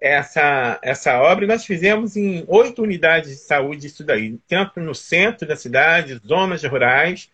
[0.00, 1.44] essa, essa obra.
[1.44, 6.20] E nós fizemos em oito unidades de saúde isso daí, tanto no centro da cidade,
[6.26, 7.30] zonas rurais,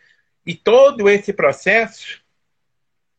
[0.47, 2.21] e todo esse processo,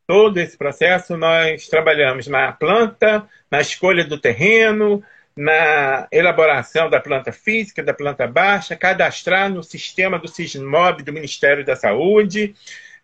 [0.06, 5.02] todo esse processo nós trabalhamos na planta, na escolha do terreno,
[5.36, 11.64] na elaboração da planta física, da planta baixa, cadastrar no sistema do SISMOB do Ministério
[11.64, 12.54] da Saúde,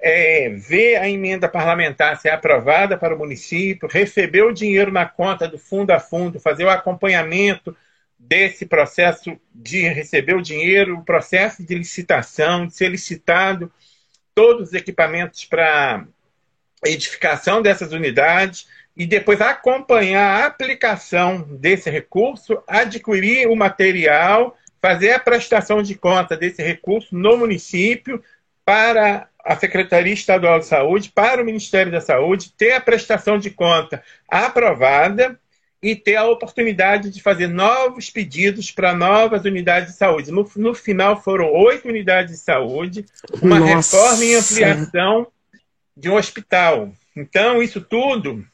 [0.01, 5.47] é, ver a emenda parlamentar ser aprovada para o município, receber o dinheiro na conta
[5.47, 7.77] do fundo a fundo, fazer o acompanhamento
[8.19, 13.71] desse processo de receber o dinheiro, o processo de licitação, de ser licitado
[14.35, 16.07] todos os equipamentos para
[16.85, 25.19] edificação dessas unidades e depois acompanhar a aplicação desse recurso, adquirir o material, fazer a
[25.19, 28.23] prestação de conta desse recurso no município
[28.65, 33.50] para a Secretaria Estadual de Saúde para o Ministério da Saúde ter a prestação de
[33.50, 35.38] conta aprovada
[35.83, 40.31] e ter a oportunidade de fazer novos pedidos para novas unidades de saúde.
[40.31, 43.07] No, no final, foram oito unidades de saúde,
[43.40, 43.96] uma Nossa.
[43.96, 45.26] reforma e ampliação
[45.96, 46.92] de um hospital.
[47.16, 48.44] Então, isso tudo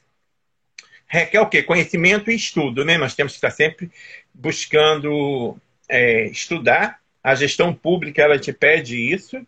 [1.05, 1.61] requer o quê?
[1.63, 2.85] Conhecimento e estudo.
[2.85, 2.97] Né?
[2.97, 3.91] Nós temos que estar sempre
[4.33, 5.57] buscando
[5.89, 6.99] é, estudar.
[7.21, 9.45] A gestão pública ela te pede isso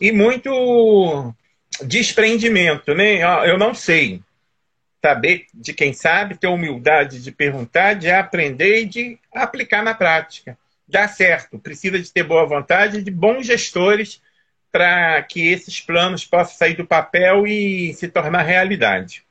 [0.00, 1.34] e muito
[1.84, 3.20] desprendimento, né?
[3.48, 4.20] Eu não sei.
[5.04, 10.58] Saber de quem sabe, ter humildade de perguntar, de aprender e de aplicar na prática.
[10.88, 11.58] Dá certo.
[11.58, 14.20] Precisa de ter boa vontade de bons gestores
[14.72, 19.24] para que esses planos possam sair do papel e se tornar realidade.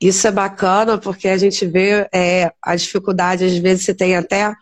[0.00, 4.54] Isso é bacana porque a gente vê é, a dificuldade, às vezes você tem até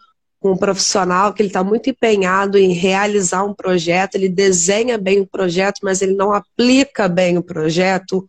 [0.42, 5.27] um profissional que ele está muito empenhado em realizar um projeto, ele desenha bem o
[5.27, 8.27] projeto, mas ele não aplica bem o projeto,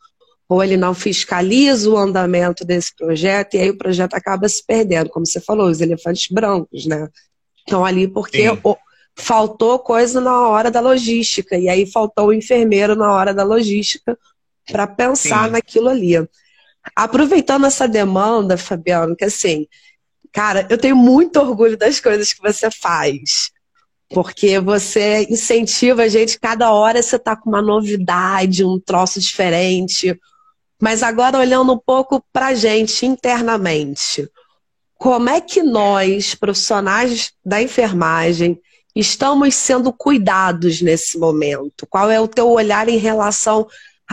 [0.47, 5.09] ou ele não fiscaliza o andamento desse projeto, e aí o projeto acaba se perdendo,
[5.09, 7.07] como você falou, os elefantes brancos, né?
[7.59, 8.75] Estão ali porque o,
[9.15, 14.17] faltou coisa na hora da logística, e aí faltou o enfermeiro na hora da logística
[14.65, 15.51] para pensar Sim.
[15.51, 16.13] naquilo ali.
[16.95, 19.67] Aproveitando essa demanda, Fabiano, que assim,
[20.31, 23.51] cara, eu tenho muito orgulho das coisas que você faz.
[24.11, 30.19] Porque você incentiva a gente, cada hora você tá com uma novidade, um troço diferente.
[30.81, 34.27] Mas agora olhando um pouco pra gente internamente.
[34.95, 38.59] Como é que nós, profissionais da enfermagem,
[38.95, 41.85] estamos sendo cuidados nesse momento?
[41.87, 43.67] Qual é o teu olhar em relação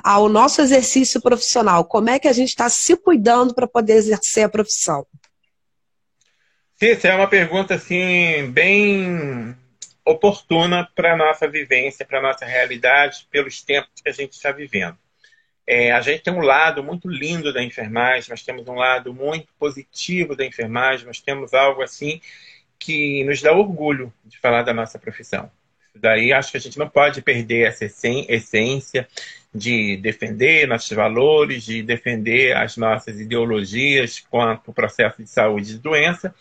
[0.05, 1.85] ao nosso exercício profissional?
[1.85, 5.07] Como é que a gente está se cuidando para poder exercer a profissão?
[6.79, 9.57] Cícero, é uma pergunta assim bem
[10.05, 14.95] oportuna para a nossa vivência, para nossa realidade, pelos tempos que a gente está vivendo.
[15.67, 19.49] É, a gente tem um lado muito lindo da enfermagem, nós temos um lado muito
[19.59, 22.21] positivo da enfermagem, nós temos algo assim
[22.79, 25.51] que nos dá orgulho de falar da nossa profissão.
[25.95, 29.09] Daí acho que a gente não pode perder essa essência
[29.55, 35.79] de defender nossos valores, de defender as nossas ideologias quanto ao processo de saúde e
[35.79, 36.35] doença,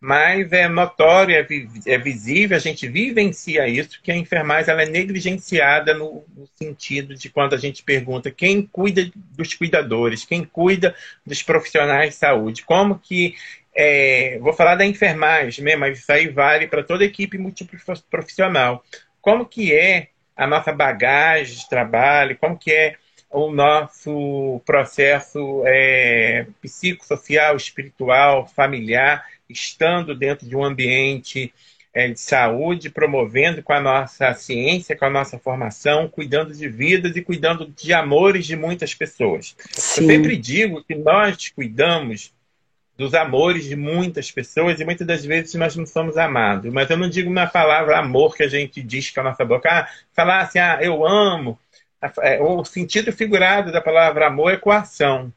[0.00, 1.46] mas é notório, é,
[1.86, 7.14] é, visível, a gente vivencia isso, que a enfermagem ela é negligenciada no, no, sentido
[7.14, 12.64] de quando a gente pergunta quem cuida dos cuidadores, quem cuida dos profissionais de saúde,
[12.64, 13.34] como que
[13.74, 18.82] é, vou falar da enfermagem mesmo, mas isso aí vale para toda equipe multiprofissional.
[19.20, 22.96] Como que é a nossa bagagem de trabalho, como que é
[23.30, 31.52] o nosso processo é, psicossocial, espiritual, familiar, estando dentro de um ambiente
[31.94, 37.16] é, de saúde, promovendo com a nossa ciência, com a nossa formação, cuidando de vidas
[37.16, 39.56] e cuidando de amores de muitas pessoas.
[39.70, 40.02] Sim.
[40.02, 42.34] Eu sempre digo que nós cuidamos
[42.96, 46.72] dos amores de muitas pessoas e muitas das vezes nós não somos amados.
[46.72, 49.68] Mas eu não digo na palavra amor que a gente diz com a nossa boca,
[49.70, 51.58] ah, falar assim, ah, eu amo.
[52.20, 55.32] É, o sentido figurado da palavra amor é coação.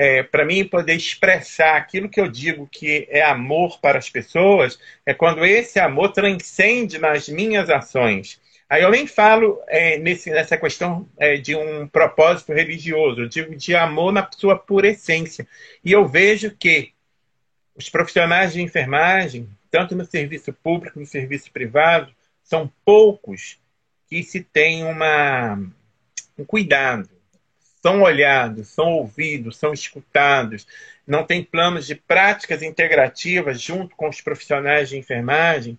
[0.00, 4.78] É, para mim, poder expressar aquilo que eu digo que é amor para as pessoas
[5.04, 8.40] é quando esse amor transcende nas minhas ações.
[8.70, 13.56] Aí eu nem falo é, nesse, nessa questão é, de um propósito religioso, eu digo
[13.56, 15.48] de amor na sua pura essência.
[15.84, 16.92] E eu vejo que
[17.74, 23.58] os profissionais de enfermagem, tanto no serviço público no serviço privado, são poucos
[24.06, 25.60] que se tem uma,
[26.38, 27.17] um cuidado.
[27.80, 30.66] São olhados, são ouvidos, são escutados.
[31.06, 35.78] Não tem planos de práticas integrativas junto com os profissionais de enfermagem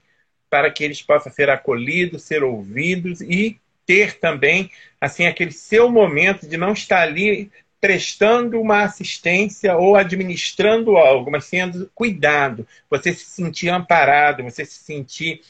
[0.49, 6.47] para que eles possam ser acolhidos, ser ouvidos e ter também assim aquele seu momento
[6.47, 13.25] de não estar ali prestando uma assistência ou administrando algo, mas sendo cuidado, você se
[13.25, 15.41] sentir amparado, você se sentir,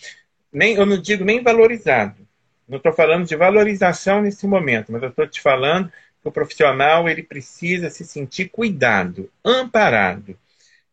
[0.53, 2.27] nem, eu não digo nem valorizado.
[2.67, 5.91] Não estou falando de valorização nesse momento, mas eu estou te falando
[6.23, 10.37] o profissional ele precisa se sentir cuidado, amparado.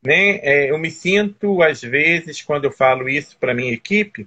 [0.02, 0.38] Né?
[0.42, 4.26] É, eu me sinto, às vezes, quando eu falo isso para minha equipe,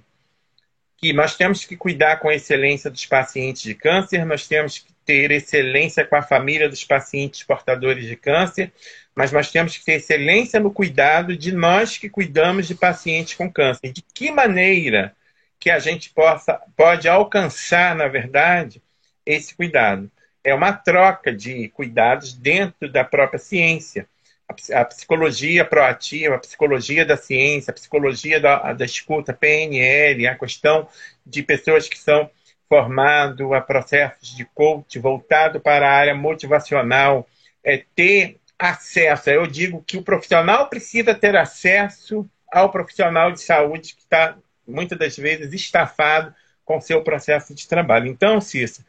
[0.98, 5.30] que nós temos que cuidar com excelência dos pacientes de câncer, nós temos que ter
[5.30, 8.70] excelência com a família dos pacientes portadores de câncer,
[9.14, 13.50] mas nós temos que ter excelência no cuidado de nós que cuidamos de pacientes com
[13.50, 13.92] câncer.
[13.92, 15.16] De que maneira
[15.58, 18.82] que a gente possa, pode alcançar, na verdade,
[19.24, 20.10] esse cuidado?
[20.42, 24.08] É uma troca de cuidados dentro da própria ciência.
[24.72, 30.88] A psicologia proativa, a psicologia da ciência, a psicologia da, da escuta, PNL, a questão
[31.24, 32.28] de pessoas que são
[32.68, 37.28] formado a processos de coach voltado para a área motivacional,
[37.64, 39.30] é, ter acesso.
[39.30, 44.98] Eu digo que o profissional precisa ter acesso ao profissional de saúde que está, muitas
[44.98, 48.06] das vezes, estafado com seu processo de trabalho.
[48.06, 48.86] Então, Cícero,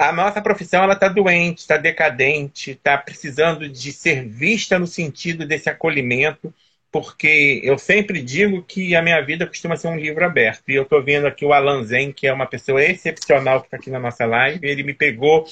[0.00, 5.68] a nossa profissão está doente, está decadente, está precisando de ser vista no sentido desse
[5.68, 6.52] acolhimento
[6.90, 10.64] porque eu sempre digo que a minha vida costuma ser um livro aberto.
[10.68, 13.76] E eu estou vendo aqui o Alan Zen, que é uma pessoa excepcional que está
[13.76, 14.66] aqui na nossa live.
[14.66, 15.44] Ele me pegou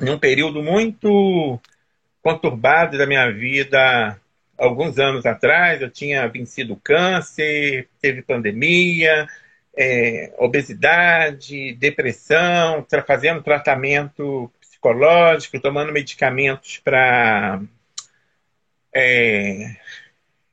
[0.00, 1.60] em um período muito
[2.22, 4.18] conturbado da minha vida.
[4.56, 9.28] Alguns anos atrás, eu tinha vencido câncer, teve pandemia,
[9.80, 17.60] é, obesidade, depressão, fazendo tratamento psicológico, tomando medicamentos para
[18.92, 19.76] é,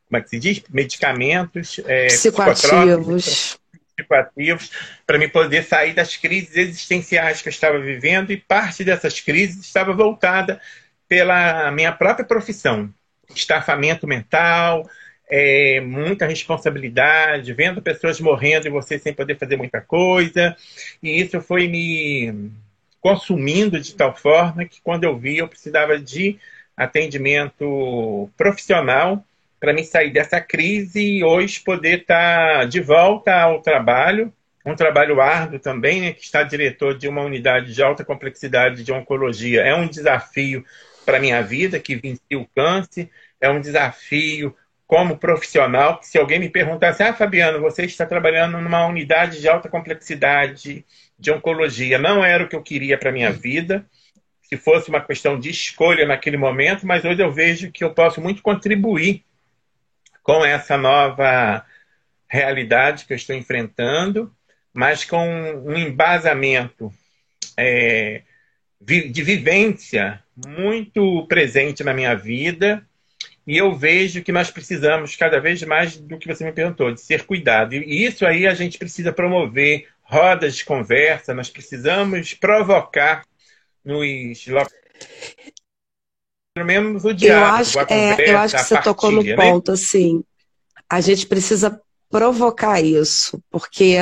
[0.08, 0.64] como é que se diz?
[0.70, 3.58] Medicamentos é, psicoativos.
[3.96, 4.72] psicoativos
[5.08, 9.66] para me poder sair das crises existenciais que eu estava vivendo e parte dessas crises
[9.66, 10.62] estava voltada
[11.08, 12.94] pela minha própria profissão,
[13.34, 14.88] estafamento mental,
[15.30, 20.56] é, muita responsabilidade, vendo pessoas morrendo e você sem poder fazer muita coisa,
[21.02, 22.52] e isso foi me
[23.02, 26.40] consumindo de tal forma que quando eu vi eu precisava de
[26.76, 29.24] atendimento profissional
[29.60, 34.34] para me sair dessa crise e hoje poder estar tá de volta ao trabalho,
[34.66, 38.92] um trabalho árduo também, né, que está diretor de uma unidade de alta complexidade de
[38.92, 39.62] oncologia.
[39.62, 40.66] É um desafio
[41.06, 43.10] para minha vida, que venci o câncer,
[43.40, 44.56] é um desafio
[44.88, 46.00] como profissional.
[46.04, 50.86] Se alguém me perguntasse, ah, Fabiano, você está trabalhando numa unidade de alta complexidade
[51.18, 53.86] de oncologia, não era o que eu queria para a minha vida,
[54.42, 58.22] se fosse uma questão de escolha naquele momento, mas hoje eu vejo que eu posso
[58.22, 59.24] muito contribuir
[60.22, 61.66] com essa nova
[62.28, 64.32] realidade que eu estou enfrentando,
[64.74, 65.26] mas com
[65.66, 66.94] um embasamento
[67.58, 68.22] é,
[68.82, 72.86] de vivência muito presente na minha vida.
[73.48, 77.00] E eu vejo que nós precisamos cada vez mais do que você me perguntou, de
[77.00, 77.74] ser cuidado.
[77.74, 83.24] E isso aí a gente precisa promover rodas de conversa, nós precisamos provocar
[83.84, 84.46] nos
[86.56, 89.22] pelo menos o diálogo, eu acho, conversa, é, eu acho que você partilha, tocou no
[89.22, 89.36] né?
[89.36, 90.24] ponto, assim.
[90.90, 93.98] A gente precisa provocar isso, porque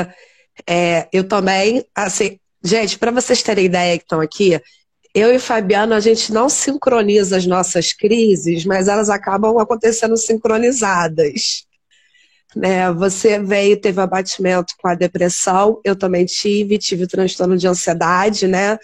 [0.67, 4.61] é, eu também, assim, gente, para vocês terem ideia que estão aqui,
[5.13, 11.65] eu e Fabiano, a gente não sincroniza as nossas crises, mas elas acabam acontecendo sincronizadas.
[12.55, 12.91] Né?
[12.93, 18.77] Você veio, teve abatimento com a depressão, eu também tive, tive transtorno de ansiedade, né?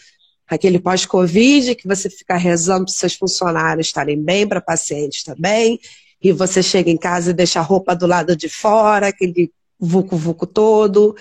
[0.49, 5.80] aquele pós-Covid, que você fica rezando para seus funcionários estarem bem, para pacientes também,
[6.21, 10.47] e você chega em casa e deixa a roupa do lado de fora, aquele vucu-vucu
[10.47, 11.15] todo.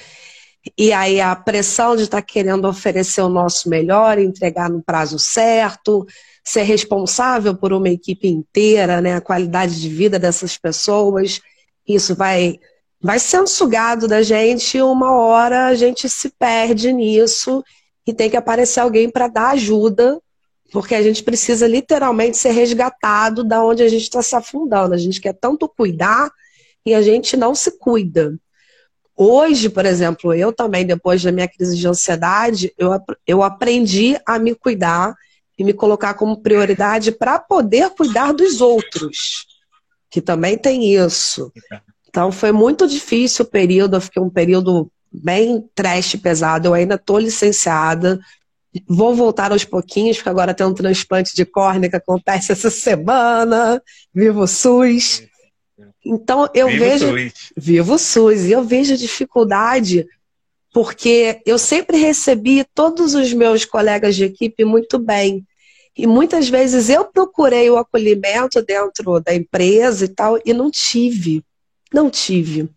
[0.76, 5.18] E aí a pressão de estar tá querendo oferecer o nosso melhor, entregar no prazo
[5.18, 6.06] certo,
[6.44, 11.40] ser responsável por uma equipe inteira, né, a qualidade de vida dessas pessoas,
[11.86, 12.58] isso vai
[13.00, 17.62] vai sendo sugado da gente e uma hora a gente se perde nisso
[18.04, 20.20] e tem que aparecer alguém para dar ajuda,
[20.72, 24.94] porque a gente precisa literalmente ser resgatado da onde a gente está se afundando.
[24.94, 26.30] A gente quer tanto cuidar
[26.84, 28.36] e a gente não se cuida.
[29.20, 32.90] Hoje, por exemplo, eu também, depois da minha crise de ansiedade, eu,
[33.26, 35.12] eu aprendi a me cuidar
[35.58, 39.44] e me colocar como prioridade para poder cuidar dos outros,
[40.08, 41.52] que também tem isso.
[42.08, 46.68] Então foi muito difícil o período, eu fiquei um período bem trash pesado.
[46.68, 48.20] Eu ainda estou licenciada.
[48.86, 53.82] Vou voltar aos pouquinhos, porque agora tem um transplante de córnea que acontece essa semana.
[54.14, 55.27] Vivo SUS.
[56.08, 57.06] Então eu Vivo vejo.
[57.06, 57.52] SUS.
[57.54, 58.44] Vivo SUS.
[58.46, 60.06] E eu vejo dificuldade,
[60.72, 65.46] porque eu sempre recebi todos os meus colegas de equipe muito bem.
[65.94, 71.44] E muitas vezes eu procurei o acolhimento dentro da empresa e tal, e não tive.
[71.92, 72.70] Não tive.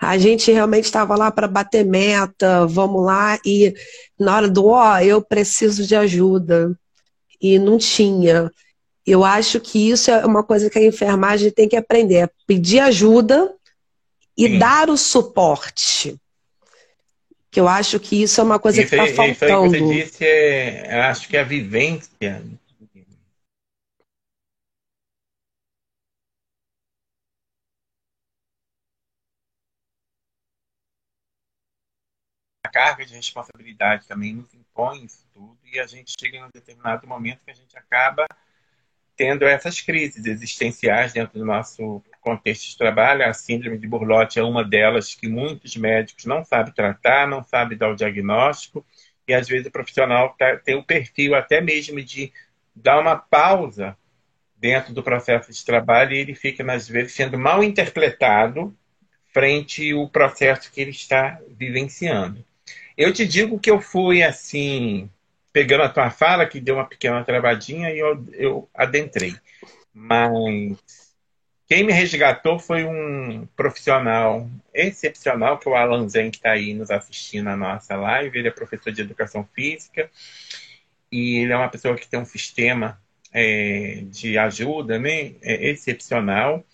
[0.00, 3.74] A gente realmente estava lá para bater meta, vamos lá, e
[4.18, 6.78] na hora do ó, oh, eu preciso de ajuda.
[7.40, 8.50] E não tinha.
[9.10, 12.78] Eu acho que isso é uma coisa que a enfermagem tem que aprender: é pedir
[12.78, 13.52] ajuda
[14.36, 14.58] e Sim.
[14.58, 16.16] dar o suporte.
[17.50, 19.74] Que eu acho que isso é uma coisa isso, que está faltando.
[19.74, 22.44] Isso que você disse, é, eu acho que a vivência
[32.72, 37.04] carga de responsabilidade também nos impõe isso tudo e a gente chega em um determinado
[37.04, 38.24] momento que a gente acaba
[39.20, 43.22] tendo essas crises existenciais dentro do nosso contexto de trabalho.
[43.22, 47.76] A síndrome de Burlotti é uma delas que muitos médicos não sabem tratar, não sabem
[47.76, 48.82] dar o diagnóstico
[49.28, 52.32] e às vezes o profissional tá, tem o perfil até mesmo de
[52.74, 53.94] dar uma pausa
[54.56, 58.74] dentro do processo de trabalho e ele fica, às vezes, sendo mal interpretado
[59.34, 62.42] frente ao processo que ele está vivenciando.
[62.96, 65.10] Eu te digo que eu fui assim,
[65.52, 69.34] pegando a tua fala, que deu uma pequena travadinha e eu, eu adentrei.
[69.92, 70.78] Mas
[71.66, 76.74] quem me resgatou foi um profissional excepcional, que é o Alan Zen, que está aí
[76.74, 78.38] nos assistindo na nossa live.
[78.38, 80.10] Ele é professor de educação física
[81.12, 83.00] e ele é uma pessoa que tem um sistema
[83.32, 86.64] é, de ajuda né, é excepcional.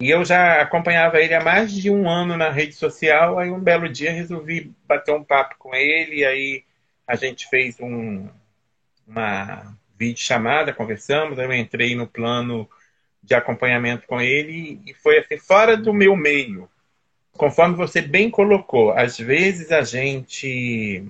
[0.00, 3.38] E eu já acompanhava ele há mais de um ano na rede social.
[3.38, 6.24] Aí um belo dia resolvi bater um papo com ele.
[6.24, 6.64] Aí
[7.10, 8.28] a gente fez um,
[9.06, 11.38] uma videochamada, conversamos.
[11.38, 12.70] Eu entrei no plano
[13.20, 16.68] de acompanhamento com ele e foi assim, fora do meu meio.
[17.32, 21.04] conforme você bem colocou, às vezes a gente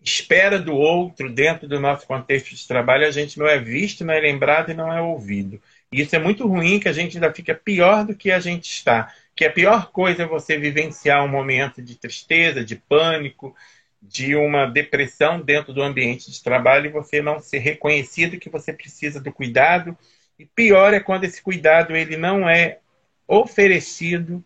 [0.00, 4.14] espera do outro dentro do nosso contexto de trabalho, a gente não é visto, não
[4.14, 5.60] é lembrado e não é ouvido.
[5.92, 8.70] E isso é muito ruim, que a gente ainda fica pior do que a gente
[8.70, 9.12] está.
[9.34, 13.54] Que a pior coisa é você vivenciar um momento de tristeza, de pânico,
[14.00, 18.72] de uma depressão dentro do ambiente de trabalho e você não ser reconhecido que você
[18.72, 19.96] precisa do cuidado.
[20.38, 22.78] E pior é quando esse cuidado ele não é
[23.26, 24.42] oferecido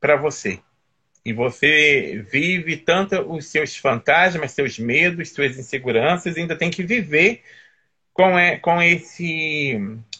[0.00, 0.58] para você.
[1.24, 6.82] E você vive tanto os seus fantasmas, seus medos, suas inseguranças, e ainda tem que
[6.82, 7.42] viver
[8.12, 9.78] com, com esse,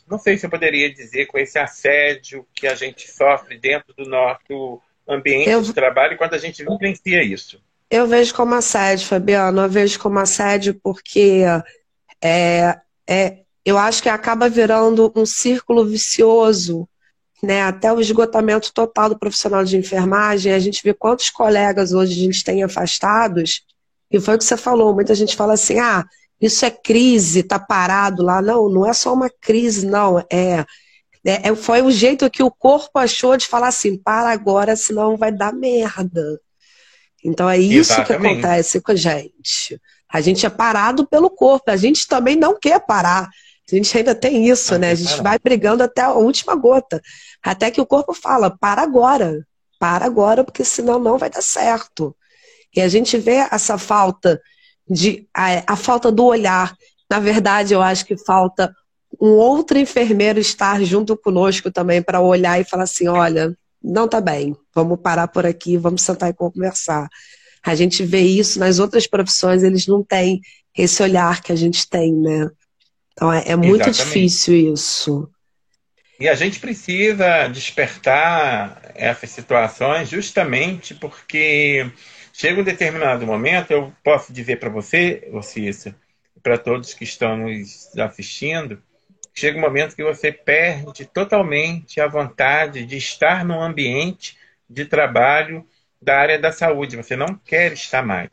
[0.09, 4.05] não sei se eu poderia dizer, com esse assédio que a gente sofre dentro do
[4.05, 5.63] nosso ambiente eu...
[5.63, 7.63] de trabalho quando a gente vivencia isso.
[7.91, 9.63] Eu vejo como assédio, Fabiano.
[9.63, 11.43] Eu vejo como assédio porque
[12.23, 12.79] é,
[13.09, 16.89] é, eu acho que acaba virando um círculo vicioso,
[17.43, 17.63] né?
[17.63, 20.53] Até o esgotamento total do profissional de enfermagem.
[20.53, 23.63] A gente vê quantos colegas hoje a gente tem afastados.
[24.11, 24.95] E foi o que você falou.
[24.95, 26.05] Muita gente fala assim: ah,
[26.41, 28.41] isso é crise, tá parado lá.
[28.41, 30.21] Não, não é só uma crise, não.
[30.31, 30.65] É,
[31.25, 35.17] é, é foi o jeito que o corpo achou de falar assim: para agora, senão
[35.17, 36.41] vai dar merda.
[37.25, 38.07] Então é isso Exatamente.
[38.23, 39.81] que acontece com a gente.
[40.13, 43.29] A gente é parado pelo corpo, a gente também não quer parar.
[43.71, 44.91] A gente ainda tem isso, não né?
[44.91, 45.23] A gente parar.
[45.23, 47.01] vai brigando até a última gota.
[47.43, 49.47] Até que o corpo fala: para agora,
[49.79, 52.15] para agora, porque senão não vai dar certo.
[52.75, 54.41] E a gente vê essa falta
[54.89, 56.75] de a, a falta do olhar.
[57.09, 58.75] Na verdade, eu acho que falta
[59.21, 64.21] um outro enfermeiro estar junto conosco também para olhar e falar assim: olha, não está
[64.21, 67.09] bem, vamos parar por aqui, vamos sentar e conversar.
[67.63, 70.41] A gente vê isso nas outras profissões, eles não têm
[70.77, 72.51] esse olhar que a gente tem, né?
[73.13, 74.05] Então é, é muito Exatamente.
[74.05, 75.31] difícil isso.
[76.19, 81.91] E a gente precisa despertar essas situações justamente porque
[82.33, 85.95] chega um determinado momento, eu posso dizer para você, Cícero,
[86.43, 88.83] para todos que estão nos assistindo,
[89.41, 94.37] chega um momento que você perde totalmente a vontade de estar num ambiente
[94.69, 95.67] de trabalho
[96.01, 96.97] da área da saúde.
[96.97, 98.29] Você não quer estar mais.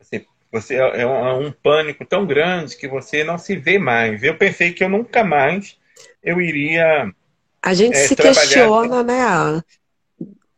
[0.00, 4.24] Você, você é, um, é um pânico tão grande que você não se vê mais.
[4.24, 5.78] Eu pensei que eu nunca mais
[6.22, 7.12] eu iria.
[7.62, 9.62] A gente é, se questiona, né?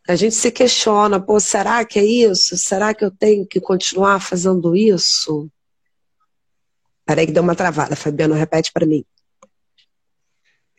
[0.08, 2.56] A gente se questiona, pô, será que é isso?
[2.56, 5.48] Será que eu tenho que continuar fazendo isso?
[7.04, 9.04] Peraí que deu uma travada, Fabiano, repete para mim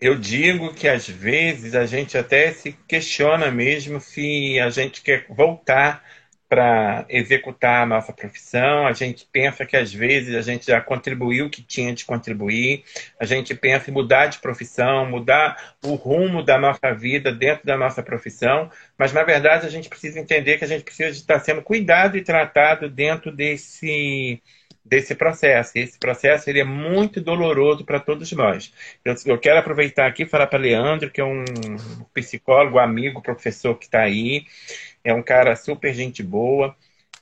[0.03, 5.25] eu digo que às vezes a gente até se questiona mesmo se a gente quer
[5.29, 6.03] voltar
[6.49, 11.45] para executar a nossa profissão, a gente pensa que às vezes a gente já contribuiu
[11.45, 12.83] o que tinha de contribuir,
[13.17, 17.77] a gente pensa em mudar de profissão, mudar o rumo da nossa vida dentro da
[17.77, 21.61] nossa profissão, mas na verdade a gente precisa entender que a gente precisa estar sendo
[21.61, 24.41] cuidado e tratado dentro desse
[24.83, 25.71] desse processo.
[25.75, 28.73] Esse processo ele é muito doloroso para todos nós.
[29.03, 31.43] Eu, eu, quero aproveitar aqui e falar para Leandro, que é um
[32.13, 34.45] psicólogo, amigo, professor que está aí.
[35.03, 36.75] É um cara super gente boa.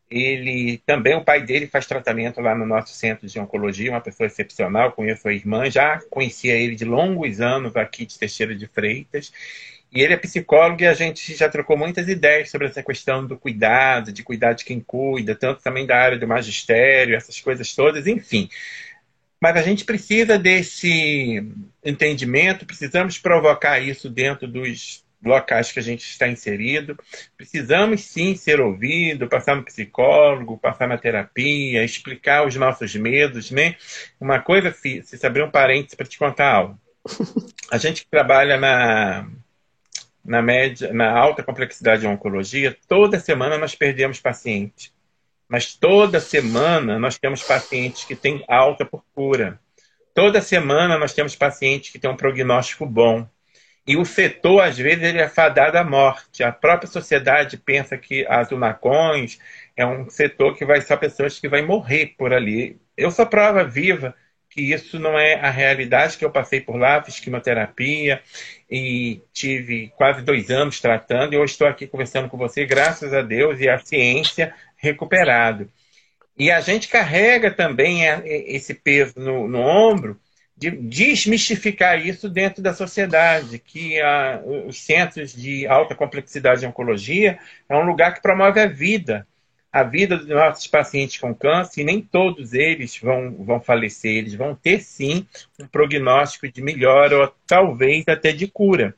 [0.09, 4.27] Ele também, o pai dele faz tratamento lá no nosso centro de oncologia, uma pessoa
[4.27, 4.91] excepcional.
[4.91, 9.31] Conheço a irmã, já conhecia ele de longos anos aqui de Teixeira de Freitas.
[9.91, 13.37] E ele é psicólogo e a gente já trocou muitas ideias sobre essa questão do
[13.37, 18.07] cuidado, de cuidar de quem cuida, tanto também da área do magistério, essas coisas todas,
[18.07, 18.49] enfim.
[19.41, 21.43] Mas a gente precisa desse
[21.83, 26.97] entendimento, precisamos provocar isso dentro dos locais que a gente está inserido.
[27.35, 33.75] Precisamos sim ser ouvido, passar no psicólogo, passar na terapia, explicar os nossos medos, né?
[34.19, 36.79] Uma coisa, se, se abrir um parênteses para te contar algo.
[37.69, 39.27] A gente que trabalha na
[40.23, 44.93] na média, na alta complexidade de oncologia, toda semana nós perdemos pacientes.
[45.47, 49.59] Mas toda semana nós temos pacientes que têm alta por cura.
[50.13, 53.27] Toda semana nós temos pacientes que têm um prognóstico bom.
[53.85, 56.43] E o setor, às vezes, ele é fadado à morte.
[56.43, 59.39] A própria sociedade pensa que as UNACONs
[59.75, 62.79] é um setor que vai só pessoas que vão morrer por ali.
[62.95, 64.15] Eu sou prova viva
[64.51, 68.21] que isso não é a realidade que eu passei por lá, fiz quimioterapia
[68.69, 73.21] e tive quase dois anos tratando, e hoje estou aqui conversando com você, graças a
[73.21, 75.71] Deus e a ciência recuperado.
[76.37, 80.19] E a gente carrega também esse peso no, no ombro
[80.57, 87.39] de desmistificar isso dentro da sociedade, que a, os centros de alta complexidade de oncologia
[87.69, 89.25] é um lugar que promove a vida,
[89.71, 94.33] a vida dos nossos pacientes com câncer, e nem todos eles vão, vão falecer, eles
[94.33, 95.25] vão ter sim
[95.59, 98.95] um prognóstico de melhora ou talvez até de cura.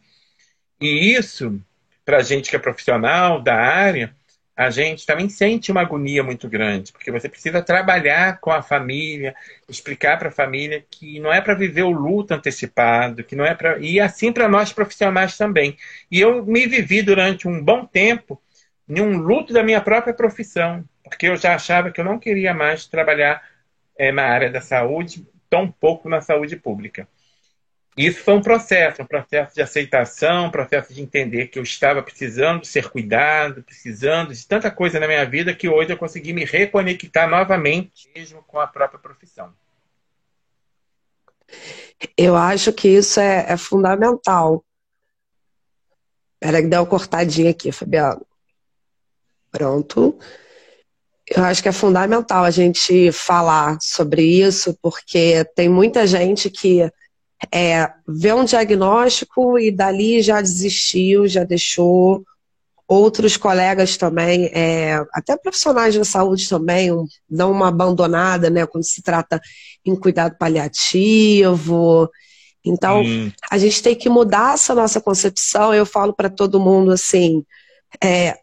[0.81, 1.61] E isso
[2.05, 4.13] para a gente que é profissional da área,
[4.55, 9.35] a gente também sente uma agonia muito grande, porque você precisa trabalhar com a família,
[9.67, 13.55] explicar para a família que não é para viver o luto antecipado, que não é
[13.55, 15.75] para e assim para nós profissionais também.
[16.11, 18.39] E eu me vivi durante um bom tempo
[18.87, 22.53] em um luto da minha própria profissão, porque eu já achava que eu não queria
[22.53, 23.43] mais trabalhar
[23.97, 27.07] é, na área da saúde, tão pouco na saúde pública.
[27.95, 32.01] Isso foi um processo, um processo de aceitação, um processo de entender que eu estava
[32.01, 36.43] precisando ser cuidado, precisando de tanta coisa na minha vida que hoje eu consegui me
[36.43, 39.53] reconectar novamente mesmo com a própria profissão.
[42.17, 44.65] Eu acho que isso é, é fundamental.
[46.41, 48.25] Espera que deu uma cortadinha aqui, Fabiano.
[49.53, 50.17] Pronto.
[51.29, 56.91] Eu acho que é fundamental a gente falar sobre isso, porque tem muita gente que
[57.53, 62.23] é, vê um diagnóstico e dali já desistiu, já deixou.
[62.85, 66.89] Outros colegas também, é, até profissionais da saúde também,
[67.29, 69.39] dão uma abandonada, né, quando se trata
[69.85, 72.09] em cuidado paliativo.
[72.65, 73.31] Então, hum.
[73.49, 75.73] a gente tem que mudar essa nossa concepção.
[75.73, 77.45] Eu falo para todo mundo assim:
[78.03, 78.37] é,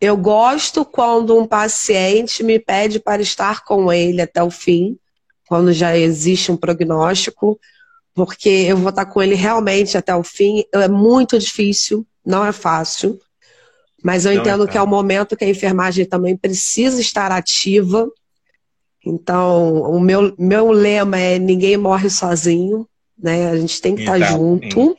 [0.00, 4.98] eu gosto quando um paciente me pede para estar com ele até o fim,
[5.48, 7.58] quando já existe um prognóstico,
[8.14, 10.64] porque eu vou estar com ele realmente até o fim.
[10.72, 13.18] É muito difícil, não é fácil,
[14.02, 17.00] mas eu não é entendo é que é o momento que a enfermagem também precisa
[17.00, 18.08] estar ativa.
[19.04, 22.86] Então, o meu, meu lema é ninguém morre sozinho,
[23.18, 23.50] né?
[23.50, 24.80] A gente tem que estar junto.
[24.80, 24.94] Sim.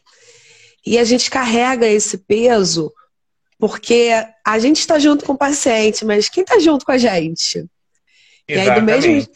[0.86, 2.92] E a gente carrega esse peso
[3.60, 4.12] porque
[4.46, 7.66] a gente está junto com o paciente, mas quem está junto com a gente?
[8.48, 8.50] Exatamente.
[8.50, 9.28] E aí, do mesmo.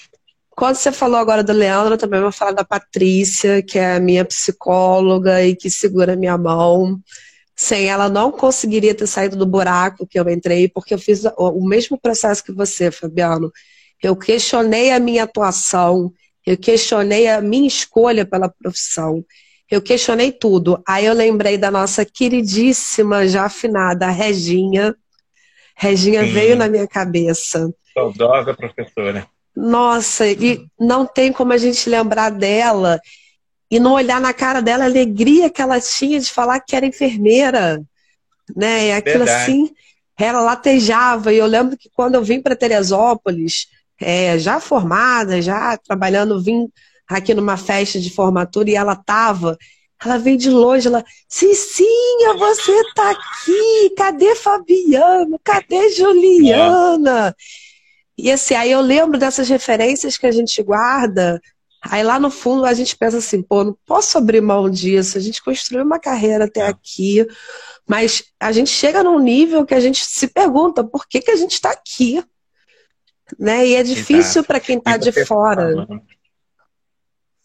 [0.49, 3.99] Quando você falou agora do Leandro, eu também vou falar da Patrícia, que é a
[3.99, 6.99] minha psicóloga e que segura minha mão.
[7.55, 11.65] Sem ela, não conseguiria ter saído do buraco que eu entrei, porque eu fiz o
[11.67, 13.51] mesmo processo que você, Fabiano.
[14.03, 16.11] Eu questionei a minha atuação,
[16.45, 19.23] eu questionei a minha escolha pela profissão.
[19.71, 20.83] Eu questionei tudo.
[20.85, 24.93] Aí eu lembrei da nossa queridíssima, já afinada, Reginha.
[25.73, 26.33] Reginha Sim.
[26.33, 27.73] veio na minha cabeça.
[27.93, 29.25] Saudosa professora.
[29.55, 32.99] Nossa, e não tem como a gente lembrar dela
[33.69, 36.85] e não olhar na cara dela a alegria que ela tinha de falar que era
[36.85, 37.81] enfermeira.
[38.53, 38.87] Né?
[38.87, 39.51] E aquilo Verdade.
[39.51, 39.71] assim,
[40.17, 41.33] ela latejava.
[41.33, 43.67] E eu lembro que quando eu vim para Teresópolis,
[44.01, 46.69] é, já formada, já trabalhando, vim
[47.17, 49.57] aqui numa festa de formatura e ela tava.
[50.03, 55.39] Ela veio de longe, ela, Cicinha, você tá aqui, cadê Fabiano?
[55.43, 57.35] Cadê Juliana?
[58.17, 61.39] E assim, aí eu lembro dessas referências que a gente guarda,
[61.83, 65.21] aí lá no fundo a gente pensa assim, pô, não posso abrir mão disso, a
[65.21, 66.67] gente construiu uma carreira até é.
[66.67, 67.25] aqui,
[67.87, 71.35] mas a gente chega num nível que a gente se pergunta por que, que a
[71.35, 72.23] gente está aqui.
[73.39, 73.67] Né?
[73.67, 75.73] E é difícil para quem está de fora.
[75.87, 76.01] Fala,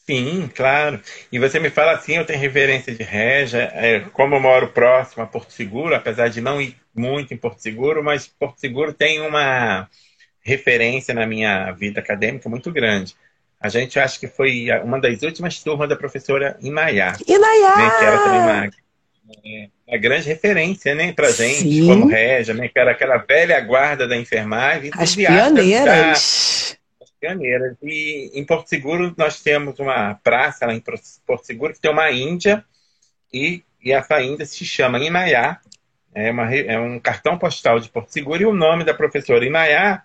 [0.08, 1.00] Sim, claro.
[1.32, 5.24] E você me fala assim, eu tenho reverência de Regia, é, como eu moro próximo
[5.24, 9.20] a Porto Seguro, apesar de não ir muito em Porto Seguro, mas Porto Seguro tem
[9.20, 9.88] uma
[10.40, 13.16] referência na minha vida acadêmica muito grande.
[13.60, 17.16] A gente acho que foi uma das últimas turmas da professora Inayá.
[17.26, 17.76] Inayá!
[17.76, 18.66] Né, que era também uma,
[19.44, 21.86] é, uma grande referência né, para gente, Sim.
[21.88, 24.92] como Regia, né, que era aquela velha guarda da enfermagem.
[24.94, 26.78] As pioneiras.
[27.20, 27.76] Pioneiras.
[27.82, 32.10] E em Porto Seguro nós temos uma praça lá em Porto Seguro que tem uma
[32.10, 32.64] Índia
[33.32, 35.60] e, e essa Índia se chama Inayá.
[36.14, 40.02] É, uma, é um cartão postal de Porto Seguro e o nome da professora Inayá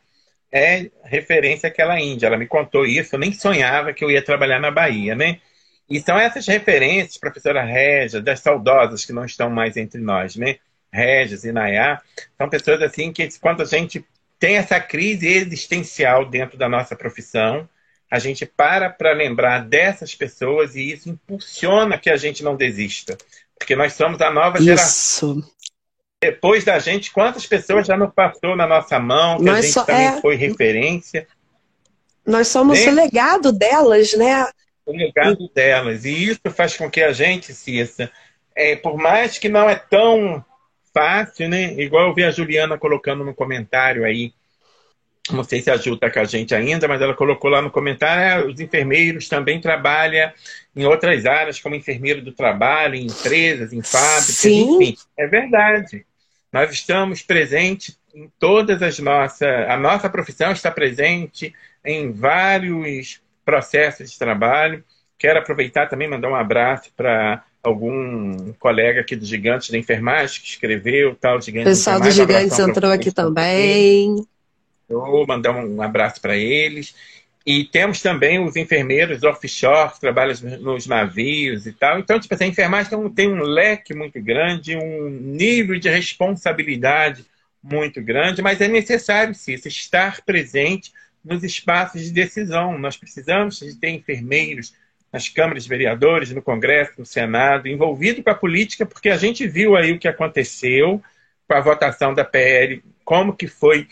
[0.52, 2.28] é referência àquela Índia.
[2.28, 5.40] Ela me contou isso, eu nem sonhava que eu ia trabalhar na Bahia, né?
[5.90, 10.58] E são essas referências, professora Régia, das saudosas que não estão mais entre nós, né?
[10.92, 12.02] Régias e Nayá,
[12.38, 14.06] são pessoas assim que quando a gente
[14.42, 17.70] tem essa crise existencial dentro da nossa profissão.
[18.10, 23.16] A gente para para lembrar dessas pessoas e isso impulsiona que a gente não desista.
[23.58, 24.66] Porque nós somos a nova isso.
[24.66, 25.44] geração.
[26.20, 29.74] Depois da gente, quantas pessoas já não passou na nossa mão, que nós a gente
[29.74, 30.22] so, também é...
[30.22, 31.28] foi referência.
[32.26, 32.92] Nós somos né?
[32.92, 34.48] o legado delas, né?
[34.86, 36.04] O legado delas.
[36.04, 38.12] E isso faz com que a gente, Cissa,
[38.56, 40.44] é, por mais que não é tão
[40.94, 41.74] fácil, né?
[41.74, 44.34] Igual eu vi a Juliana colocando no comentário aí.
[45.32, 47.72] Não sei se a Ju está com a gente ainda, mas ela colocou lá no
[47.72, 50.32] comentário: ah, os enfermeiros também trabalham
[50.76, 54.76] em outras áreas, como enfermeiro do trabalho, em empresas, em fábricas, Sim.
[54.76, 54.98] enfim.
[55.18, 56.06] É verdade.
[56.52, 59.48] Nós estamos presentes em todas as nossas.
[59.70, 61.54] A nossa profissão está presente
[61.86, 64.84] em vários processos de trabalho.
[65.18, 70.48] Quero aproveitar também mandar um abraço para algum colega aqui do Gigantes da Enfermagem que
[70.48, 71.68] escreveu tal Gigante.
[71.68, 74.26] O pessoal do Gigantes entrou aqui também.
[74.90, 76.96] Vou mandar um abraço para eles.
[77.46, 81.98] E temos também os enfermeiros offshore que trabalham nos navios e tal.
[81.98, 87.26] Então, tipo assim, a enfermagem tem um leque muito grande, um nível de responsabilidade
[87.64, 90.92] muito grande, mas é necessário, sim, estar presente
[91.24, 92.78] nos espaços de decisão.
[92.78, 94.74] Nós precisamos de ter enfermeiros
[95.12, 99.48] nas câmaras de vereadores, no Congresso, no Senado, envolvido com a política, porque a gente
[99.48, 101.02] viu aí o que aconteceu
[101.48, 103.88] com a votação da PL, como que foi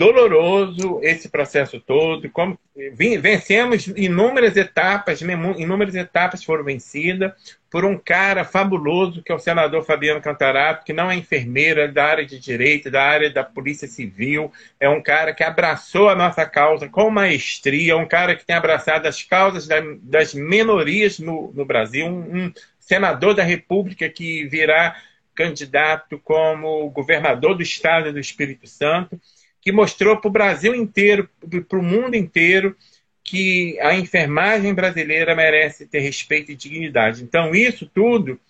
[0.00, 2.30] doloroso esse processo todo.
[2.30, 2.58] Como,
[2.96, 9.84] vencemos inúmeras etapas, inúmeras etapas foram vencidas por um cara fabuloso que é o senador
[9.84, 14.50] Fabiano Cantarato, que não é enfermeira da área de direito, da área da polícia civil,
[14.80, 19.06] é um cara que abraçou a nossa causa com maestria, um cara que tem abraçado
[19.06, 19.68] as causas
[20.00, 24.96] das minorias no, no Brasil, um, um senador da República que virá
[25.34, 29.20] candidato como governador do estado do Espírito Santo
[29.60, 31.28] que mostrou para o Brasil inteiro,
[31.68, 32.76] para o mundo inteiro,
[33.22, 37.22] que a enfermagem brasileira merece ter respeito e dignidade.
[37.22, 38.40] Então, isso tudo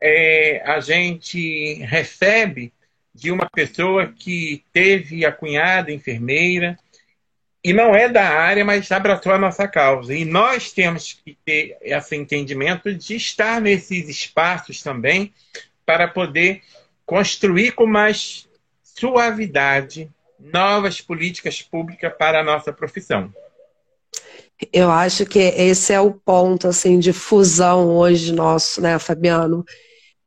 [0.00, 2.72] é, a gente recebe
[3.14, 6.78] de uma pessoa que teve a cunhada enfermeira
[7.64, 10.14] e não é da área, mas abraçou a nossa causa.
[10.14, 15.32] E nós temos que ter esse entendimento de estar nesses espaços também
[15.84, 16.62] para poder
[17.04, 18.48] construir com mais
[18.82, 20.08] suavidade
[20.38, 23.32] novas políticas públicas para a nossa profissão.
[24.72, 29.64] Eu acho que esse é o ponto assim de fusão hoje nosso, né, Fabiano?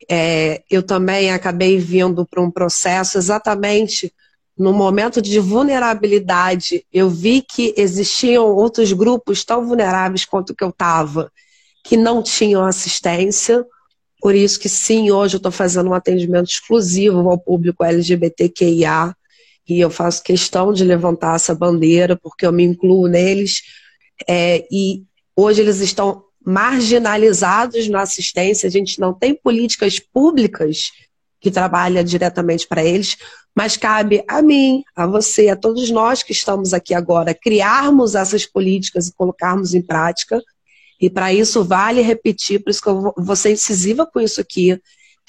[0.08, 4.12] É, eu também acabei vindo para um processo exatamente
[4.56, 6.84] no momento de vulnerabilidade.
[6.92, 11.30] Eu vi que existiam outros grupos tão vulneráveis quanto que eu estava,
[11.84, 13.64] que não tinham assistência.
[14.20, 19.14] Por isso que sim, hoje eu estou fazendo um atendimento exclusivo ao público LGBTQIA
[19.68, 23.62] e eu faço questão de levantar essa bandeira, porque eu me incluo neles,
[24.28, 25.02] é, e
[25.36, 30.90] hoje eles estão marginalizados na assistência, a gente não tem políticas públicas
[31.40, 33.16] que trabalham diretamente para eles,
[33.54, 38.46] mas cabe a mim, a você, a todos nós que estamos aqui agora, criarmos essas
[38.46, 40.40] políticas e colocarmos em prática.
[41.00, 44.80] E para isso vale repetir, por isso que eu vou ser incisiva com isso aqui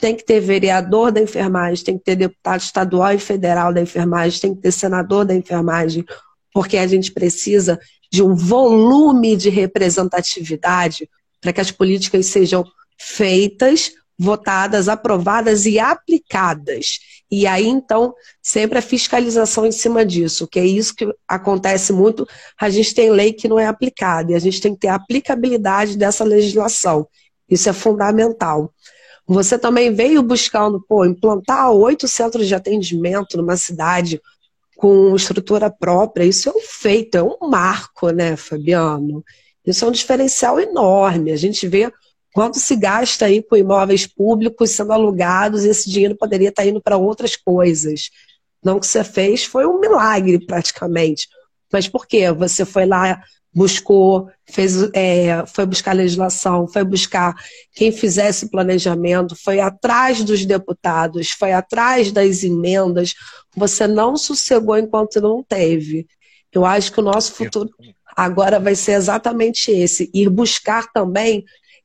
[0.04, 4.38] tem que ter vereador da enfermagem, tem que ter deputado estadual e federal da enfermagem,
[4.38, 6.04] tem que ter senador da enfermagem,
[6.54, 7.80] porque a gente precisa
[8.12, 12.66] de um volume de representatividade para que as políticas sejam
[13.00, 17.00] feitas, votadas, aprovadas e aplicadas.
[17.32, 22.28] E aí, então, sempre a fiscalização em cima disso, que é isso que acontece muito.
[22.60, 25.98] A gente tem lei que não é aplicada e a gente tem que ter aplicabilidade
[25.98, 27.08] dessa legislação.
[27.50, 28.70] Isso é fundamental.
[29.26, 34.22] Você também veio buscando, pô, implantar oito centros de atendimento numa cidade
[34.76, 36.26] com estrutura própria.
[36.26, 39.24] Isso é um feito, é um marco, né, Fabiano?
[39.66, 41.32] Isso é um diferencial enorme.
[41.32, 41.92] A gente vê
[42.34, 46.82] quanto se gasta aí com imóveis públicos sendo alugados e esse dinheiro poderia estar indo
[46.82, 48.10] para outras coisas.
[48.64, 51.28] Não que você fez foi um milagre praticamente.
[51.72, 52.32] Mas por quê?
[52.32, 53.22] Você foi lá
[53.54, 57.36] buscou, fez, é, foi buscar legislação, foi buscar
[57.74, 63.14] quem fizesse planejamento, foi atrás dos deputados, foi atrás das emendas.
[63.56, 66.08] Você não sossegou enquanto não teve.
[66.52, 67.70] Eu acho que o nosso futuro
[68.16, 71.44] agora vai ser exatamente esse: ir buscar também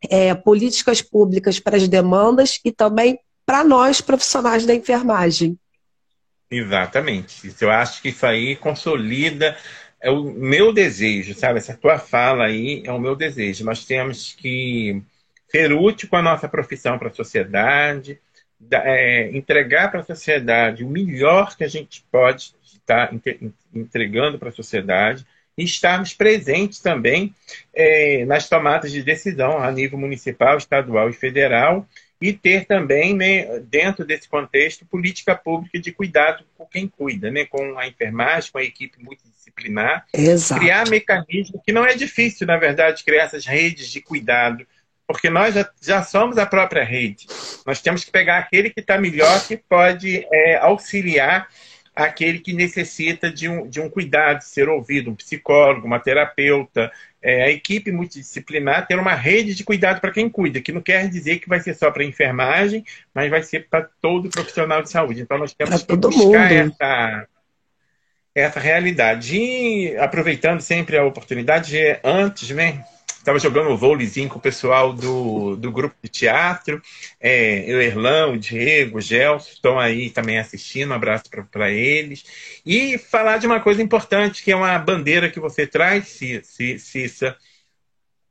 [0.08, 5.58] é, políticas públicas para as demandas e também para nós, profissionais da enfermagem.
[6.50, 7.54] Exatamente.
[7.60, 9.56] Eu acho que isso aí consolida
[10.00, 11.58] é o meu desejo, sabe?
[11.58, 13.64] Essa tua fala aí é o meu desejo.
[13.64, 15.02] Nós temos que
[15.50, 18.20] ser útil com a nossa profissão para a sociedade,
[18.70, 23.12] é, entregar para a sociedade o melhor que a gente pode estar
[23.74, 25.26] entregando para a sociedade
[25.56, 27.34] e estarmos presentes também
[27.74, 31.86] é, nas tomadas de decisão a nível municipal, estadual e federal
[32.20, 37.44] e ter também, né, dentro desse contexto, política pública de cuidado com quem cuida, né,
[37.44, 40.60] com a enfermagem, com a equipe multidisciplinar, Exato.
[40.60, 44.66] criar mecanismos que não é difícil, na verdade, criar essas redes de cuidado,
[45.06, 47.26] porque nós já, já somos a própria rede.
[47.64, 51.48] Nós temos que pegar aquele que está melhor, que pode é, auxiliar
[51.98, 56.92] aquele que necessita de um, de um cuidado, de ser ouvido, um psicólogo, uma terapeuta,
[57.20, 61.08] é, a equipe multidisciplinar ter uma rede de cuidado para quem cuida, que não quer
[61.08, 65.22] dizer que vai ser só para enfermagem, mas vai ser para todo profissional de saúde.
[65.22, 67.26] Então nós temos que buscar essa,
[68.32, 69.36] essa realidade.
[69.36, 72.84] E aproveitando sempre a oportunidade, antes, né,
[73.28, 76.80] estava jogando vôleizinho com o pessoal do, do grupo de teatro.
[77.20, 80.90] É, eu, Erlão, o Diego, o Gelson estão aí também assistindo.
[80.90, 82.24] Um abraço para eles.
[82.64, 86.18] E falar de uma coisa importante, que é uma bandeira que você traz,
[86.78, 87.36] Cissa.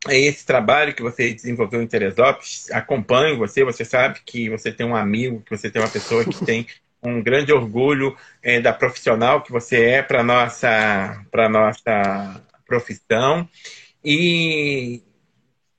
[0.08, 2.72] É esse trabalho que você desenvolveu em Teresópolis.
[2.72, 6.44] Acompanho você, você sabe que você tem um amigo, que você tem uma pessoa que
[6.44, 6.66] tem
[7.04, 13.48] um grande orgulho é, da profissional que você é para nossa para nossa profissão
[14.04, 15.02] e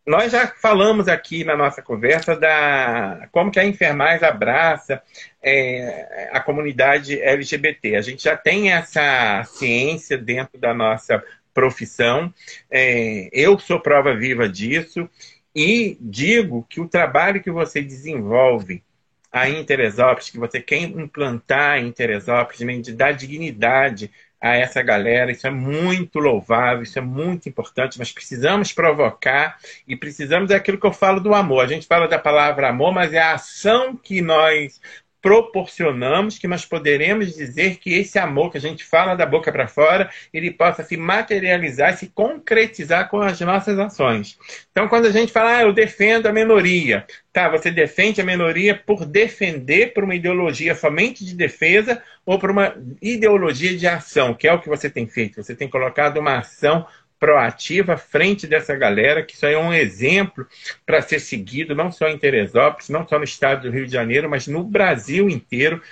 [0.08, 5.02] nós já falamos aqui na nossa conversa da como que a enfermagem abraça
[5.42, 7.96] é, a comunidade LGBT.
[7.96, 12.32] A gente já tem essa ciência dentro da nossa profissão.
[12.70, 15.08] É, eu sou prova viva disso
[15.54, 18.82] e digo que o trabalho que você desenvolve
[19.30, 24.10] aí em Teresópolis, que você quer implantar em Teresópolis, de dar dignidade
[24.40, 25.30] a essa galera.
[25.30, 27.98] Isso é muito louvável, isso é muito importante.
[27.98, 31.64] Nós precisamos provocar e precisamos daquilo que eu falo do amor.
[31.64, 34.80] A gente fala da palavra amor, mas é a ação que nós
[35.20, 39.66] proporcionamos que nós poderemos dizer que esse amor que a gente fala da boca para
[39.66, 44.38] fora, ele possa se materializar, se concretizar com as nossas ações.
[44.70, 48.74] Então, quando a gente fala, ah, eu defendo a minoria, tá, você defende a minoria
[48.74, 54.46] por defender por uma ideologia somente de defesa ou por uma ideologia de ação, que
[54.46, 55.42] é o que você tem feito.
[55.42, 56.86] Você tem colocado uma ação
[57.18, 60.46] proativa frente dessa galera, que isso aí é um exemplo
[60.86, 64.28] para ser seguido, não só em Teresópolis, não só no estado do Rio de Janeiro,
[64.28, 65.82] mas no Brasil inteiro,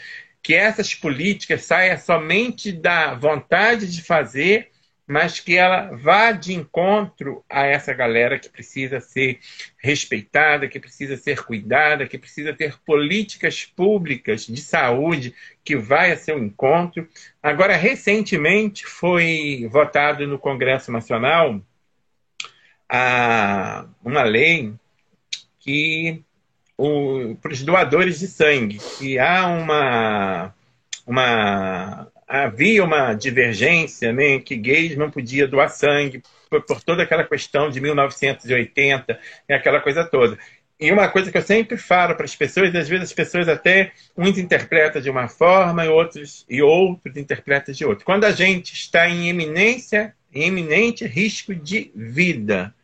[0.43, 4.70] que essas políticas saiam somente da vontade de fazer
[5.07, 9.38] mas que ela vá de encontro a essa galera que precisa ser
[9.78, 15.32] respeitada, que precisa ser cuidada, que precisa ter políticas públicas de saúde
[15.64, 17.09] que vai a seu encontro.
[17.40, 21.61] Agora, recentemente foi votado no Congresso Nacional
[22.88, 24.74] a, uma lei
[25.61, 26.22] que
[27.40, 30.54] para os doadores de sangue, que há uma,
[31.07, 37.24] uma havia uma divergência, né, que gays não podia doar sangue por, por toda aquela
[37.24, 39.18] questão de 1980
[39.49, 40.39] e aquela coisa toda.
[40.79, 43.93] E uma coisa que eu sempre falo para as pessoas, às vezes as pessoas até
[44.16, 48.05] uns interpretam de uma forma e outros e outros interpretam de outra.
[48.05, 52.74] Quando a gente está em eminência, em eminente risco de vida,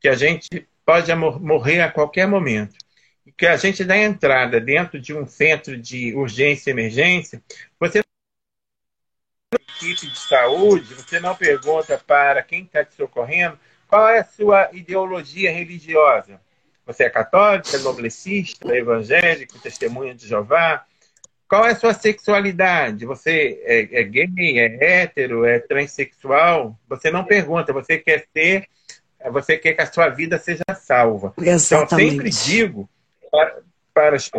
[0.00, 2.76] que a gente pode morrer a qualquer momento,
[3.26, 7.42] e que a gente dá entrada dentro de um centro de urgência e emergência,
[7.78, 8.03] você
[10.00, 15.52] de saúde, você não pergunta para quem está te socorrendo qual é a sua ideologia
[15.52, 16.40] religiosa.
[16.86, 20.84] Você é católico, é noblecista, é evangélico, testemunha de Jeová?
[21.48, 23.06] Qual é a sua sexualidade?
[23.06, 26.78] Você é, é gay, é hétero, é transexual?
[26.88, 28.66] Você não pergunta, você quer ser,
[29.30, 31.32] você quer que a sua vida seja salva.
[31.38, 31.86] Exatamente.
[31.86, 32.88] Então, eu sempre digo
[33.30, 33.58] para,
[33.94, 34.30] para, as,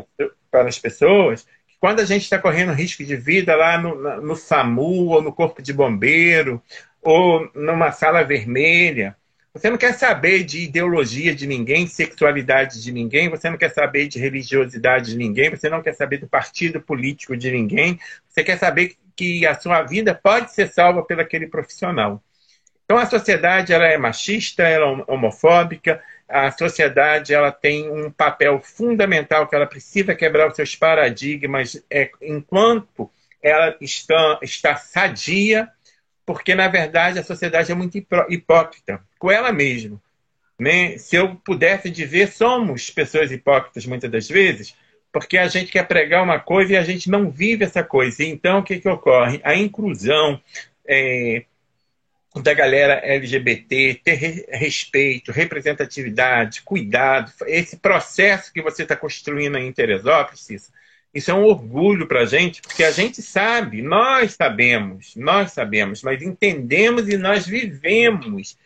[0.51, 1.47] para as pessoas
[1.85, 5.61] quando a gente está correndo risco de vida lá no, no SAMU, ou no Corpo
[5.61, 6.59] de Bombeiro,
[6.99, 9.15] ou numa sala vermelha,
[9.53, 14.07] você não quer saber de ideologia de ninguém, sexualidade de ninguém, você não quer saber
[14.07, 18.57] de religiosidade de ninguém, você não quer saber do partido político de ninguém, você quer
[18.57, 22.19] saber que a sua vida pode ser salva pelo aquele profissional.
[22.85, 28.61] Então a sociedade ela é machista, ela é homofóbica, a sociedade ela tem um papel
[28.61, 33.09] fundamental que ela precisa quebrar os seus paradigmas é, enquanto
[33.41, 35.67] ela está, está sadia,
[36.25, 40.01] porque na verdade a sociedade é muito hipócrita com ela mesma.
[40.57, 40.97] Né?
[40.97, 44.75] Se eu pudesse dizer, somos pessoas hipócritas muitas das vezes,
[45.11, 48.23] porque a gente quer pregar uma coisa e a gente não vive essa coisa.
[48.23, 49.39] Então, o que, que ocorre?
[49.43, 50.41] A inclusão,
[50.87, 51.45] é,
[52.41, 60.41] da galera LGBT, ter respeito, representatividade, cuidado, esse processo que você está construindo em Teresópolis,
[60.41, 60.71] Cissa,
[61.13, 66.03] isso é um orgulho para a gente, porque a gente sabe, nós sabemos, nós sabemos,
[66.03, 68.57] mas entendemos e nós vivemos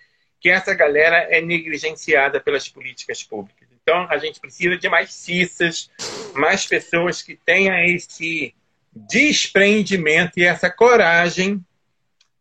[0.41, 3.67] que essa galera é negligenciada pelas políticas públicas.
[3.81, 5.91] Então, a gente precisa de mais cissas,
[6.33, 8.55] mais pessoas que tenham esse
[8.95, 11.63] desprendimento e essa coragem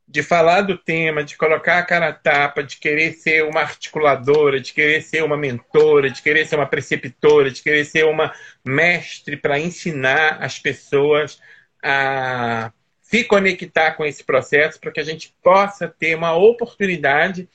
[0.08, 4.58] de falar do tema, de colocar a cara a tapa, de querer ser uma articuladora,
[4.58, 8.32] de querer ser uma mentora, de querer ser uma preceptora, de querer ser uma
[8.64, 11.38] mestre para ensinar as pessoas
[11.82, 17.48] a se conectar com esse processo para que a gente possa ter uma oportunidade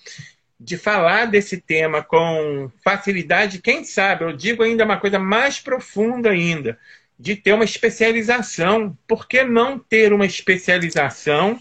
[0.60, 6.30] de falar desse tema com facilidade, quem sabe, eu digo ainda uma coisa mais profunda
[6.30, 6.80] ainda,
[7.20, 8.98] de ter uma especialização.
[9.08, 11.60] Por que não ter uma especialização?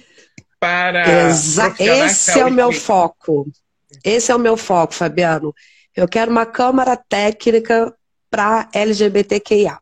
[0.62, 1.26] Para.
[1.26, 3.50] Exa Esse é o meu foco.
[4.04, 5.52] Esse é o meu foco, Fabiano.
[5.94, 7.92] Eu quero uma câmara técnica
[8.30, 9.78] para LGBTQIA.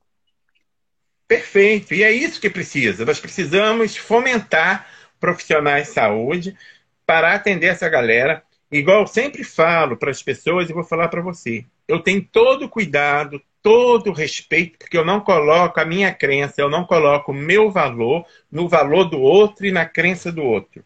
[1.29, 1.93] Perfeito.
[1.93, 3.05] E é isso que precisa.
[3.05, 4.87] Nós precisamos fomentar
[5.21, 6.57] profissionais de saúde
[7.05, 8.43] para atender essa galera.
[8.73, 11.65] Igual eu sempre falo para as pessoas e vou falar para você.
[11.87, 16.85] Eu tenho todo cuidado, todo respeito, porque eu não coloco a minha crença, eu não
[16.85, 20.85] coloco o meu valor no valor do outro e na crença do outro.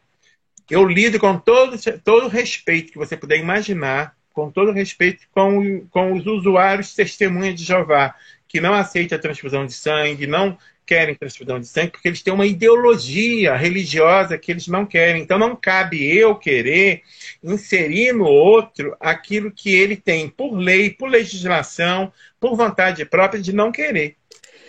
[0.68, 6.12] Eu lido com todo, todo respeito que você puder imaginar, com todo respeito com, com
[6.12, 8.14] os usuários testemunhas de Jeová,
[8.48, 12.32] que não aceitam a transfusão de sangue, não querem transfusão de sangue, porque eles têm
[12.32, 15.22] uma ideologia religiosa que eles não querem.
[15.22, 17.02] Então não cabe eu querer
[17.42, 23.52] inserir no outro aquilo que ele tem por lei, por legislação, por vontade própria de
[23.52, 24.16] não querer.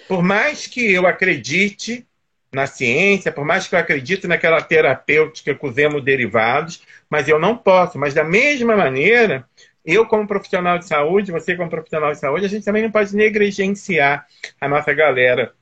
[0.08, 2.06] Por mais que eu acredite
[2.52, 7.58] na ciência, por mais que eu acredite naquela terapêutica com os hemoderivados, mas eu não
[7.58, 8.00] posso.
[8.00, 9.46] Mas da mesma maneira,
[9.84, 13.16] eu como profissional de saúde, você como profissional de saúde, a gente também não pode
[13.16, 14.26] negligenciar
[14.60, 15.54] a nossa galera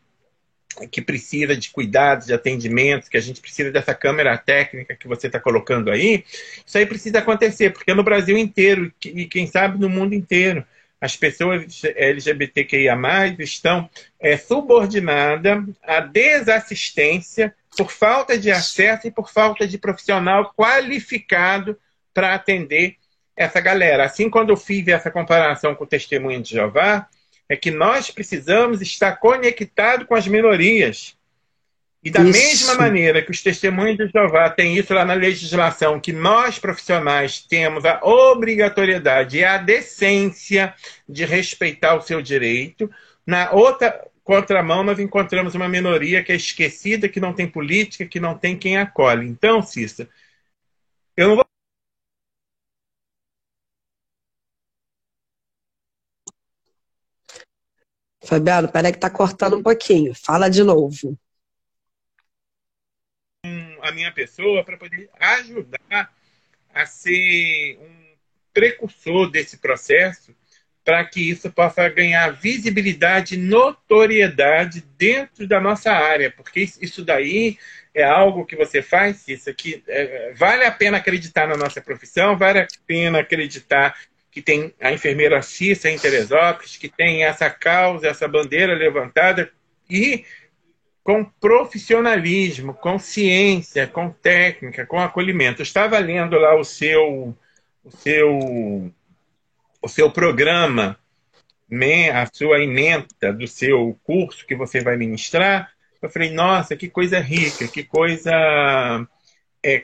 [0.91, 5.27] que precisa de cuidados, de atendimentos, que a gente precisa dessa câmera técnica que você
[5.27, 6.23] está colocando aí,
[6.65, 10.65] isso aí precisa acontecer, porque no Brasil inteiro e quem sabe no mundo inteiro,
[10.99, 12.97] as pessoas LGBTQIA+,
[13.39, 21.77] estão é, subordinadas à desassistência por falta de acesso e por falta de profissional qualificado
[22.13, 22.95] para atender
[23.35, 24.05] essa galera.
[24.05, 27.07] Assim, quando eu fiz essa comparação com o Testemunho de Jeová,
[27.49, 31.15] é que nós precisamos estar conectados com as minorias.
[32.03, 32.31] E da isso.
[32.31, 37.39] mesma maneira que os testemunhos de Jeová têm isso lá na legislação, que nós profissionais
[37.39, 40.73] temos a obrigatoriedade e a decência
[41.07, 42.91] de respeitar o seu direito,
[43.25, 48.19] na outra contramão nós encontramos uma minoria que é esquecida, que não tem política, que
[48.19, 49.27] não tem quem acolhe.
[49.27, 50.09] Então, Cissa,
[51.15, 51.45] eu não vou
[58.25, 60.13] Fabiano, peraí que tá cortando um pouquinho.
[60.15, 61.17] Fala de novo.
[63.81, 66.13] A minha pessoa para poder ajudar
[66.73, 68.15] a ser um
[68.53, 70.33] precursor desse processo
[70.83, 77.57] para que isso possa ganhar visibilidade notoriedade dentro da nossa área, porque isso daí
[77.93, 82.37] é algo que você faz, isso aqui é, vale a pena acreditar na nossa profissão,
[82.37, 83.95] vale a pena acreditar
[84.33, 89.51] que tem a enfermeira Cissa em Teresópolis, que tem essa causa, essa bandeira levantada
[89.87, 90.25] e
[91.03, 95.61] com profissionalismo, com ciência, com técnica, com acolhimento.
[95.61, 97.37] Eu estava lendo lá o seu
[97.83, 98.91] o seu
[99.81, 100.97] o seu programa,
[101.69, 105.71] né, a sua ementa do seu curso que você vai ministrar.
[106.01, 108.31] Eu falei, nossa, que coisa rica, que coisa
[109.61, 109.83] é,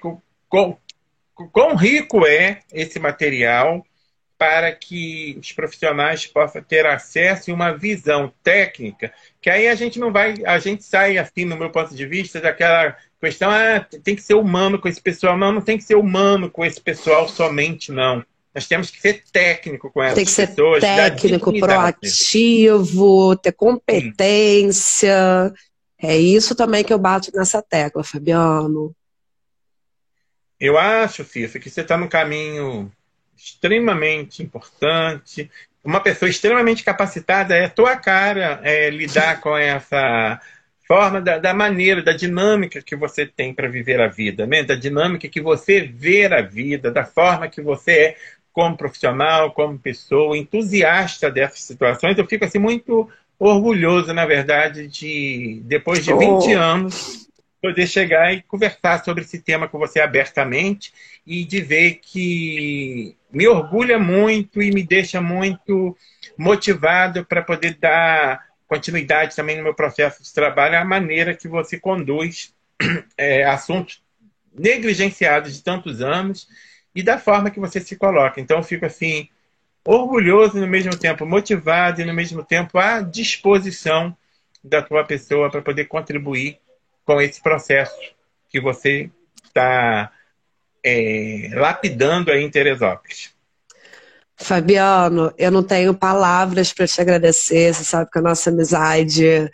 [1.52, 3.86] quão rico é esse material
[4.39, 9.99] para que os profissionais possam ter acesso e uma visão técnica, que aí a gente
[9.99, 14.15] não vai, a gente sai assim, no meu ponto de vista, daquela questão, ah, tem
[14.15, 15.37] que ser humano com esse pessoal.
[15.37, 18.25] Não, não tem que ser humano com esse pessoal somente, não.
[18.55, 20.79] Nós temos que ser técnico com essas tem que ser pessoas.
[20.79, 25.49] Técnico, proativo, ter competência.
[25.49, 26.07] Sim.
[26.07, 28.95] É isso também que eu bato nessa tecla, Fabiano.
[30.57, 32.89] Eu acho, Cissa, que você está no caminho
[33.39, 35.49] extremamente importante.
[35.83, 40.39] Uma pessoa extremamente capacitada é a tua cara é, lidar com essa
[40.85, 44.63] forma da, da, maneira, da dinâmica que você tem para viver a vida, né?
[44.63, 48.17] da dinâmica que você vê a vida, da forma que você é
[48.51, 52.17] como profissional, como pessoa, entusiasta dessas situações.
[52.17, 56.59] Eu fico assim muito orgulhoso, na verdade, de depois de 20 oh.
[56.59, 57.29] anos
[57.61, 60.91] poder chegar e conversar sobre esse tema com você abertamente
[61.30, 65.95] e de ver que me orgulha muito e me deixa muito
[66.36, 71.80] motivado para poder dar continuidade também no meu processo de trabalho, a maneira que você
[71.80, 72.51] conduz
[73.15, 74.01] é, assuntos
[74.51, 76.47] negligenciados de tantos anos
[76.95, 78.41] e da forma que você se coloca.
[78.41, 79.30] Então, eu fico assim,
[79.86, 84.17] orgulhoso no mesmo tempo, motivado e no mesmo tempo à disposição
[84.63, 86.57] da tua pessoa para poder contribuir
[87.05, 87.95] com esse processo
[88.49, 89.11] que você
[89.45, 90.11] está
[90.84, 93.32] é, lapidando aí em Teresópolis.
[94.36, 99.49] Fabiano, eu não tenho palavras para te agradecer, você sabe que a nossa amizade.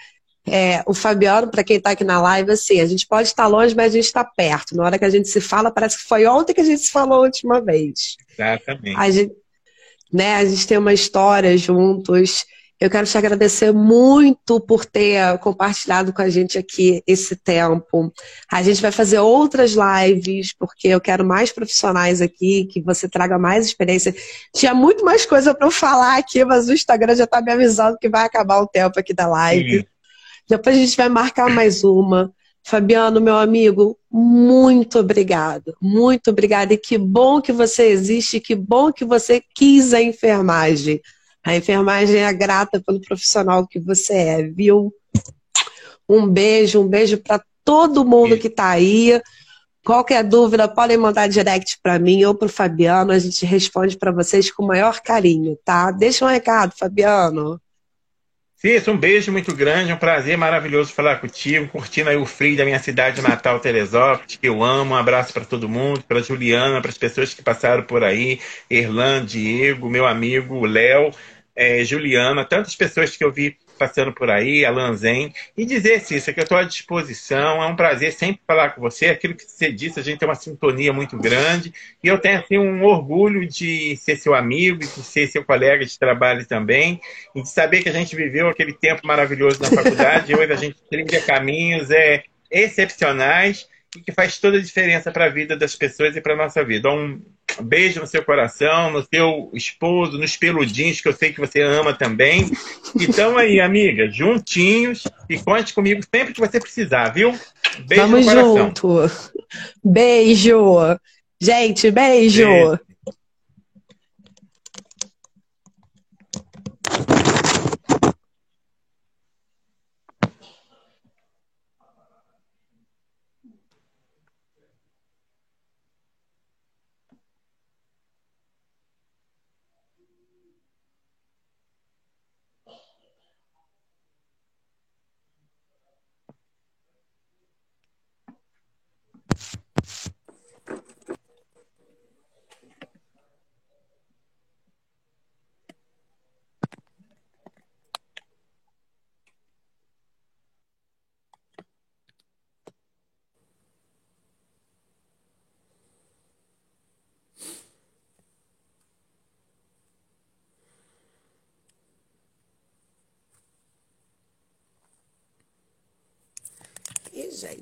[0.47, 3.75] É, o Fabiano, para quem está aqui na live, assim, a gente pode estar longe,
[3.75, 4.75] mas a gente está perto.
[4.75, 6.91] Na hora que a gente se fala, parece que foi ontem que a gente se
[6.91, 8.15] falou a última vez.
[8.31, 8.95] Exatamente.
[8.95, 9.33] A gente,
[10.13, 12.45] né, a gente tem uma história juntos.
[12.79, 18.11] Eu quero te agradecer muito por ter compartilhado com a gente aqui esse tempo.
[18.51, 23.39] A gente vai fazer outras lives, porque eu quero mais profissionais aqui, que você traga
[23.39, 24.13] mais experiência.
[24.53, 27.97] Tinha muito mais coisa para eu falar aqui, mas o Instagram já está me avisando
[27.97, 29.79] que vai acabar o tempo aqui da live.
[29.79, 29.85] Sim.
[30.49, 32.33] Depois a gente vai marcar mais uma.
[32.61, 35.75] Fabiano, meu amigo, muito obrigado.
[35.79, 36.73] Muito obrigada.
[36.73, 40.99] E que bom que você existe, que bom que você quis a enfermagem.
[41.45, 44.91] A enfermagem é grata pelo profissional que você é, viu?
[46.09, 49.21] Um beijo, um beijo para todo mundo que está aí.
[49.85, 53.11] Qualquer dúvida, podem mandar direct para mim ou para o Fabiano.
[53.11, 55.91] A gente responde para vocês com o maior carinho, tá?
[55.91, 57.61] Deixa um recado, Fabiano.
[58.55, 62.65] Cícero, um beijo muito grande, um prazer maravilhoso falar contigo, curtindo aí o frio da
[62.65, 64.95] minha cidade natal, Teresópolis, que eu amo.
[64.95, 69.23] Um abraço para todo mundo, para Juliana, para as pessoas que passaram por aí, Erlan,
[69.23, 71.11] Diego, meu amigo Léo
[71.55, 74.95] é, Juliana, tantas pessoas que eu vi passando por aí, Alan
[75.57, 79.07] e dizer, Cícero, que eu estou à disposição, é um prazer sempre falar com você,
[79.07, 82.57] aquilo que você disse, a gente tem uma sintonia muito grande, e eu tenho, assim,
[82.57, 86.99] um orgulho de ser seu amigo, de ser seu colega de trabalho também,
[87.35, 90.57] e de saber que a gente viveu aquele tempo maravilhoso na faculdade, e hoje a
[90.57, 95.75] gente trilha caminhos é, excepcionais, e que faz toda a diferença para a vida das
[95.75, 96.89] pessoas e para a nossa vida.
[96.89, 97.21] Um
[97.61, 101.93] beijo no seu coração, no seu esposo, nos peludinhos, que eu sei que você ama
[101.93, 102.49] também.
[102.99, 107.37] Então aí, amiga, juntinhos e conte comigo sempre que você precisar, viu?
[107.87, 108.57] Beijo Vamos no coração.
[108.57, 109.11] junto.
[109.83, 110.57] Beijo.
[111.39, 112.45] Gente, beijo.
[112.45, 112.79] beijo.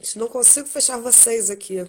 [0.04, 1.86] Gente, não consigo fechar vocês aqui.